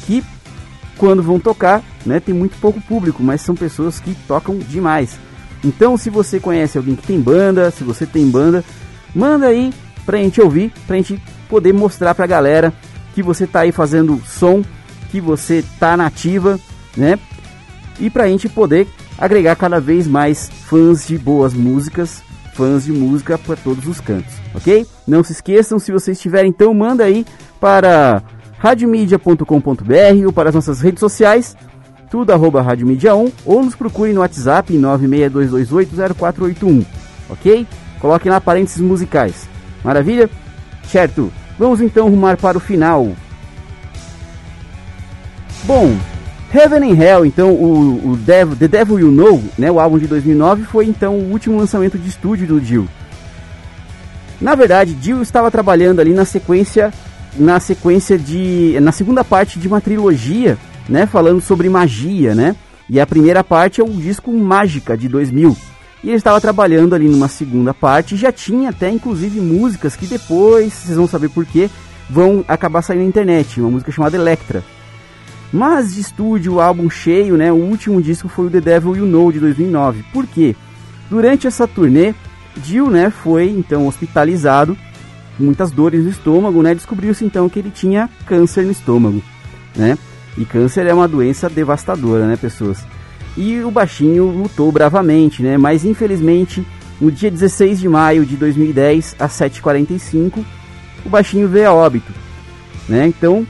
que 0.06 0.24
quando 0.96 1.22
vão 1.22 1.38
tocar, 1.38 1.82
né, 2.04 2.18
tem 2.18 2.34
muito 2.34 2.58
pouco 2.60 2.80
público, 2.80 3.22
mas 3.22 3.40
são 3.40 3.54
pessoas 3.54 4.00
que 4.00 4.16
tocam 4.26 4.58
demais. 4.58 5.18
Então, 5.64 5.96
se 5.96 6.10
você 6.10 6.40
conhece 6.40 6.76
alguém 6.76 6.96
que 6.96 7.06
tem 7.06 7.20
banda, 7.20 7.70
se 7.70 7.84
você 7.84 8.04
tem 8.04 8.28
banda, 8.28 8.64
manda 9.14 9.46
aí 9.46 9.72
pra 10.04 10.18
gente 10.18 10.40
ouvir, 10.40 10.72
pra 10.86 10.96
gente 10.96 11.22
poder 11.48 11.72
mostrar 11.72 12.14
pra 12.14 12.26
galera 12.26 12.72
que 13.14 13.22
você 13.22 13.46
tá 13.46 13.60
aí 13.60 13.72
fazendo 13.72 14.20
som, 14.26 14.62
que 15.10 15.20
você 15.20 15.64
tá 15.78 15.96
nativa, 15.96 16.58
né? 16.96 17.18
E 18.00 18.10
pra 18.10 18.28
gente 18.28 18.48
poder 18.48 18.86
agregar 19.16 19.56
cada 19.56 19.80
vez 19.80 20.06
mais 20.06 20.48
fãs 20.66 21.06
de 21.06 21.18
boas 21.18 21.52
músicas, 21.52 22.22
fãs 22.58 22.84
de 22.84 22.92
música 22.92 23.38
para 23.38 23.54
todos 23.54 23.86
os 23.86 24.00
cantos, 24.00 24.34
ok? 24.52 24.84
Não 25.06 25.22
se 25.22 25.30
esqueçam, 25.30 25.78
se 25.78 25.92
vocês 25.92 26.20
tiverem, 26.20 26.50
então 26.50 26.74
manda 26.74 27.04
aí 27.04 27.24
para 27.60 28.20
radiomedia.com.br 28.58 30.26
ou 30.26 30.32
para 30.32 30.48
as 30.48 30.56
nossas 30.56 30.80
redes 30.80 30.98
sociais, 30.98 31.56
tudo 32.10 32.32
arroba 32.32 32.60
radiomedia 32.60 33.14
1 33.14 33.30
ou 33.46 33.62
nos 33.62 33.76
procure 33.76 34.12
no 34.12 34.22
WhatsApp 34.22 34.76
962280481, 34.76 36.84
ok? 37.30 37.64
Coloquem 38.00 38.32
lá 38.32 38.40
parênteses 38.40 38.80
musicais. 38.80 39.48
Maravilha? 39.84 40.28
Certo. 40.82 41.32
Vamos 41.56 41.80
então 41.80 42.10
rumar 42.10 42.36
para 42.36 42.58
o 42.58 42.60
final. 42.60 43.12
Bom, 45.62 45.96
Heaven 46.52 46.92
and 46.92 46.96
Hell, 46.96 47.26
então 47.26 47.50
o, 47.52 48.12
o 48.12 48.16
Devil, 48.16 48.56
The 48.56 48.68
Devil 48.68 49.00
You 49.00 49.10
Know, 49.10 49.44
né, 49.58 49.70
o 49.70 49.78
álbum 49.78 49.98
de 49.98 50.06
2009, 50.06 50.64
foi 50.64 50.86
então 50.86 51.14
o 51.14 51.30
último 51.30 51.58
lançamento 51.58 51.98
de 51.98 52.08
estúdio 52.08 52.46
do 52.46 52.60
Dio. 52.60 52.88
Na 54.40 54.54
verdade, 54.54 54.94
Dio 54.94 55.20
estava 55.20 55.50
trabalhando 55.50 56.00
ali 56.00 56.14
na 56.14 56.24
sequência, 56.24 56.92
na 57.36 57.60
sequência 57.60 58.18
de, 58.18 58.78
na 58.80 58.92
segunda 58.92 59.22
parte 59.22 59.58
de 59.58 59.68
uma 59.68 59.80
trilogia, 59.80 60.56
né, 60.88 61.06
falando 61.06 61.40
sobre 61.40 61.68
magia, 61.68 62.34
né? 62.34 62.56
E 62.88 62.98
a 62.98 63.06
primeira 63.06 63.44
parte 63.44 63.82
é 63.82 63.84
o 63.84 63.88
disco 63.88 64.32
Mágica 64.32 64.96
de 64.96 65.06
2000. 65.08 65.54
E 66.02 66.08
ele 66.08 66.16
estava 66.16 66.40
trabalhando 66.40 66.94
ali 66.94 67.08
numa 67.08 67.28
segunda 67.28 67.74
parte, 67.74 68.16
já 68.16 68.32
tinha 68.32 68.70
até 68.70 68.88
inclusive 68.88 69.38
músicas 69.40 69.96
que 69.96 70.06
depois, 70.06 70.72
vocês 70.72 70.96
vão 70.96 71.06
saber 71.06 71.28
porquê, 71.28 71.68
vão 72.08 72.42
acabar 72.48 72.80
saindo 72.80 73.02
na 73.02 73.08
internet, 73.08 73.60
uma 73.60 73.70
música 73.70 73.92
chamada 73.92 74.16
Electra. 74.16 74.62
Mas 75.52 75.94
de 75.94 76.00
estúdio, 76.00 76.54
o 76.54 76.60
álbum 76.60 76.90
cheio, 76.90 77.36
né? 77.36 77.50
O 77.50 77.56
último 77.56 78.02
disco 78.02 78.28
foi 78.28 78.46
o 78.46 78.50
The 78.50 78.60
Devil 78.60 78.96
You 78.96 79.06
Know 79.06 79.32
de 79.32 79.40
2009. 79.40 80.04
Por 80.12 80.26
quê? 80.26 80.54
Durante 81.08 81.46
essa 81.46 81.66
turnê, 81.66 82.14
Dio, 82.56 82.90
né, 82.90 83.10
foi 83.10 83.48
então 83.48 83.86
hospitalizado, 83.86 84.76
muitas 85.38 85.70
dores 85.70 86.04
no 86.04 86.10
estômago, 86.10 86.62
né? 86.62 86.74
Descobriu-se 86.74 87.24
então 87.24 87.48
que 87.48 87.58
ele 87.58 87.70
tinha 87.70 88.10
câncer 88.26 88.64
no 88.64 88.72
estômago, 88.72 89.22
né? 89.74 89.96
E 90.36 90.44
câncer 90.44 90.86
é 90.86 90.92
uma 90.92 91.08
doença 91.08 91.48
devastadora, 91.48 92.26
né, 92.26 92.36
pessoas? 92.36 92.84
E 93.36 93.60
o 93.60 93.70
baixinho 93.70 94.26
lutou 94.26 94.70
bravamente, 94.70 95.42
né? 95.42 95.56
Mas 95.56 95.84
infelizmente, 95.84 96.66
no 97.00 97.10
dia 97.10 97.30
16 97.30 97.80
de 97.80 97.88
maio 97.88 98.26
de 98.26 98.36
2010, 98.36 99.16
às 99.18 99.32
7h45, 99.32 100.44
o 101.04 101.08
baixinho 101.08 101.48
veio 101.48 101.68
a 101.68 101.72
óbito, 101.72 102.12
né? 102.88 103.06
Então, 103.06 103.46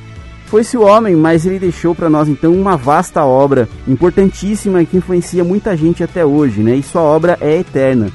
foi-se 0.49 0.79
o 0.79 0.83
homem, 0.83 1.15
mas 1.15 1.45
ele 1.45 1.59
deixou 1.59 1.95
para 1.95 2.09
nós 2.09 2.27
então 2.27 2.55
uma 2.55 2.75
vasta 2.75 3.23
obra, 3.23 3.69
importantíssima 3.87 4.85
que 4.85 4.97
influencia 4.97 5.45
muita 5.45 5.77
gente 5.77 6.03
até 6.03 6.25
hoje, 6.25 6.63
né? 6.63 6.75
E 6.75 6.83
sua 6.83 7.03
obra 7.03 7.37
é 7.41 7.59
eterna. 7.59 8.11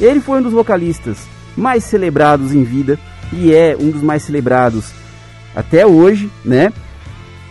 Ele 0.00 0.20
foi 0.20 0.38
um 0.38 0.42
dos 0.42 0.52
vocalistas 0.52 1.18
mais 1.56 1.82
celebrados 1.82 2.54
em 2.54 2.62
vida 2.62 2.98
e 3.32 3.52
é 3.52 3.76
um 3.78 3.90
dos 3.90 4.00
mais 4.00 4.22
celebrados 4.22 4.92
até 5.56 5.84
hoje, 5.84 6.30
né? 6.44 6.72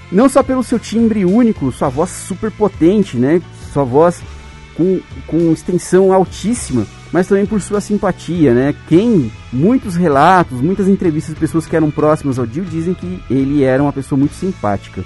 Não 0.09 0.29
só 0.29 0.41
pelo 0.41 0.63
seu 0.63 0.79
timbre 0.79 1.25
único, 1.25 1.71
sua 1.71 1.89
voz 1.89 2.09
super 2.09 2.51
potente, 2.51 3.17
né? 3.17 3.41
Sua 3.73 3.83
voz 3.83 4.21
com, 4.75 5.01
com 5.27 5.51
extensão 5.51 6.13
altíssima, 6.13 6.85
mas 7.11 7.27
também 7.27 7.45
por 7.45 7.61
sua 7.61 7.81
simpatia, 7.81 8.53
né? 8.53 8.73
Quem 8.87 9.31
muitos 9.51 9.95
relatos, 9.95 10.61
muitas 10.61 10.87
entrevistas 10.87 11.33
de 11.33 11.39
pessoas 11.39 11.65
que 11.65 11.75
eram 11.75 11.91
próximas 11.91 12.39
ao 12.39 12.45
Dio 12.45 12.63
dizem 12.63 12.93
que 12.93 13.21
ele 13.29 13.63
era 13.63 13.83
uma 13.83 13.91
pessoa 13.91 14.17
muito 14.17 14.33
simpática. 14.33 15.03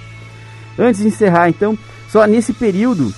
Antes 0.78 1.00
de 1.00 1.08
encerrar, 1.08 1.48
então, 1.48 1.76
só 2.08 2.26
nesse 2.26 2.52
período, 2.52 3.12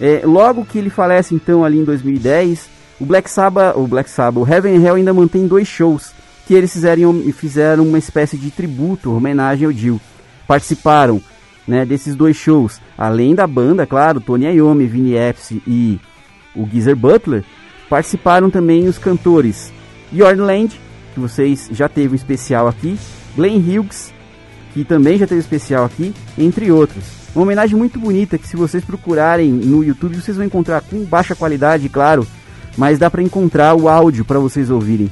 é, 0.00 0.22
logo 0.24 0.64
que 0.64 0.78
ele 0.78 0.90
falece, 0.90 1.34
então, 1.34 1.64
ali 1.64 1.78
em 1.78 1.84
2010, 1.84 2.68
o 3.00 3.06
Black 3.06 3.30
Sabbath, 3.30 3.76
o 3.76 3.86
Black 3.86 4.08
Sabbath, 4.08 4.42
o 4.42 4.52
Heaven 4.52 4.84
Hell 4.84 4.94
ainda 4.94 5.14
mantém 5.14 5.46
dois 5.46 5.66
shows 5.66 6.12
que 6.46 6.54
eles 6.54 6.72
fizeram, 6.72 7.22
fizeram 7.32 7.86
uma 7.86 7.98
espécie 7.98 8.38
de 8.38 8.50
tributo, 8.50 9.14
homenagem 9.14 9.66
ao 9.66 9.72
Dio. 9.72 10.00
Participaram 10.46 11.20
né, 11.66 11.84
desses 11.84 12.16
dois 12.16 12.36
shows, 12.36 12.80
além 12.96 13.34
da 13.34 13.46
banda, 13.46 13.86
claro, 13.86 14.18
Tony 14.18 14.46
Iommi, 14.46 14.86
Vinnie 14.86 15.18
Appice 15.18 15.62
e 15.66 16.00
o 16.56 16.66
Geezer 16.66 16.96
Butler, 16.96 17.44
participaram 17.88 18.50
também 18.50 18.86
os 18.86 18.98
cantores 18.98 19.72
Jordan 20.12 20.44
Land, 20.44 20.80
que 21.14 21.20
vocês 21.20 21.68
já 21.72 21.88
teve 21.88 22.12
um 22.12 22.16
especial 22.16 22.68
aqui, 22.68 22.98
Glenn 23.36 23.58
Hughes, 23.58 24.12
que 24.72 24.84
também 24.84 25.18
já 25.18 25.26
teve 25.26 25.40
um 25.40 25.42
especial 25.42 25.84
aqui, 25.84 26.14
entre 26.36 26.70
outros. 26.70 27.04
Uma 27.34 27.44
homenagem 27.44 27.76
muito 27.76 27.98
bonita 27.98 28.38
que 28.38 28.48
se 28.48 28.56
vocês 28.56 28.84
procurarem 28.84 29.50
no 29.50 29.84
YouTube 29.84 30.16
vocês 30.16 30.36
vão 30.36 30.46
encontrar 30.46 30.80
com 30.80 31.04
baixa 31.04 31.34
qualidade, 31.34 31.88
claro, 31.88 32.26
mas 32.76 32.98
dá 32.98 33.10
para 33.10 33.22
encontrar 33.22 33.74
o 33.74 33.88
áudio 33.88 34.24
para 34.24 34.38
vocês 34.38 34.70
ouvirem. 34.70 35.10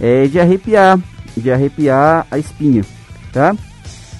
É 0.00 0.26
de 0.26 0.38
arrepiar, 0.38 0.98
de 1.36 1.50
arrepiar 1.50 2.26
a 2.30 2.38
espinha, 2.38 2.84
tá? 3.32 3.54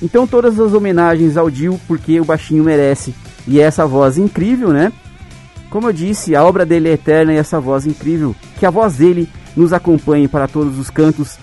Então 0.02 0.26
todas 0.26 0.58
as 0.58 0.72
homenagens 0.74 1.36
ao 1.36 1.50
Dio, 1.50 1.80
porque 1.86 2.20
o 2.20 2.24
baixinho 2.24 2.64
merece. 2.64 3.14
E 3.46 3.60
essa 3.60 3.86
voz 3.86 4.18
incrível, 4.18 4.70
né? 4.70 4.92
Como 5.70 5.88
eu 5.88 5.92
disse, 5.92 6.34
a 6.34 6.44
obra 6.44 6.64
dele 6.64 6.88
é 6.88 6.92
eterna 6.92 7.32
e 7.32 7.36
essa 7.36 7.60
voz 7.60 7.86
incrível. 7.86 8.34
Que 8.58 8.66
a 8.66 8.70
voz 8.70 8.96
dele 8.96 9.28
nos 9.56 9.72
acompanhe 9.72 10.28
para 10.28 10.48
todos 10.48 10.78
os 10.78 10.90
cantos 10.90 11.38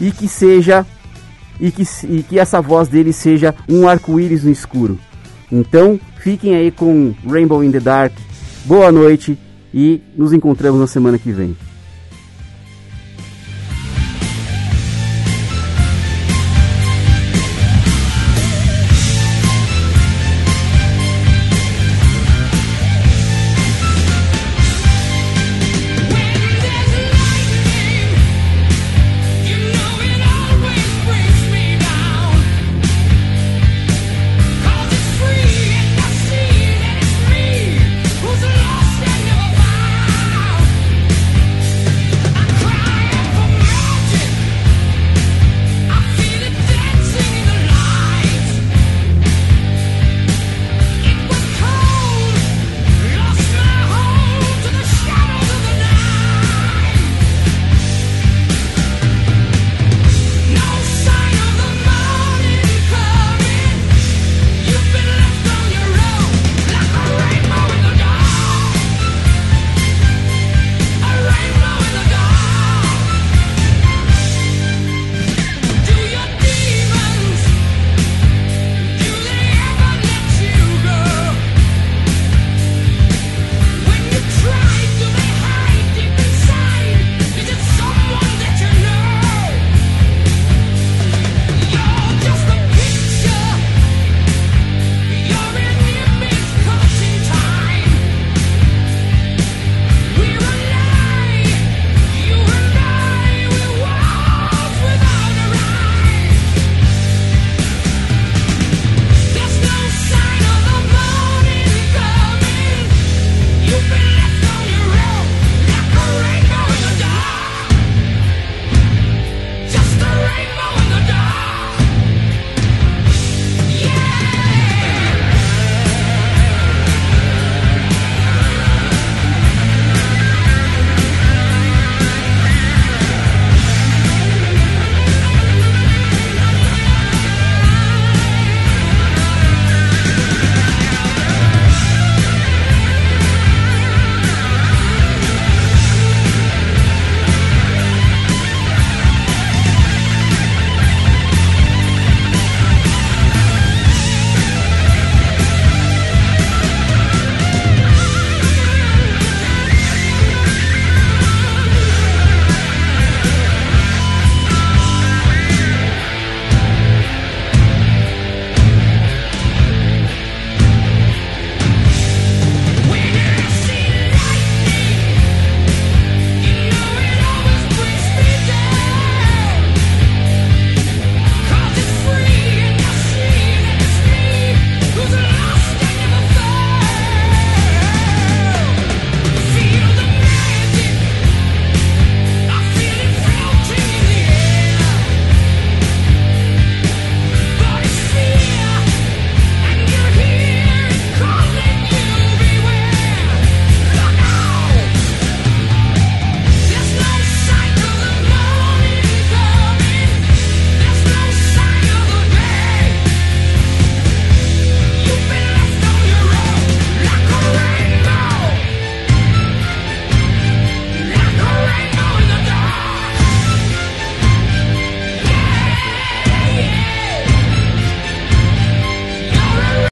e 0.00 0.10
que 0.10 0.28
seja 0.28 0.86
e 1.60 1.70
que, 1.70 1.84
e 2.04 2.22
que 2.22 2.38
essa 2.38 2.60
voz 2.60 2.88
dele 2.88 3.12
seja 3.12 3.54
um 3.68 3.88
arco-íris 3.88 4.44
no 4.44 4.50
escuro. 4.50 4.98
Então, 5.50 5.98
fiquem 6.18 6.54
aí 6.54 6.70
com 6.70 7.14
Rainbow 7.26 7.62
in 7.62 7.70
the 7.70 7.80
Dark. 7.80 8.12
Boa 8.64 8.90
noite 8.90 9.38
e 9.72 10.02
nos 10.16 10.32
encontramos 10.32 10.80
na 10.80 10.86
semana 10.86 11.18
que 11.18 11.30
vem. 11.30 11.56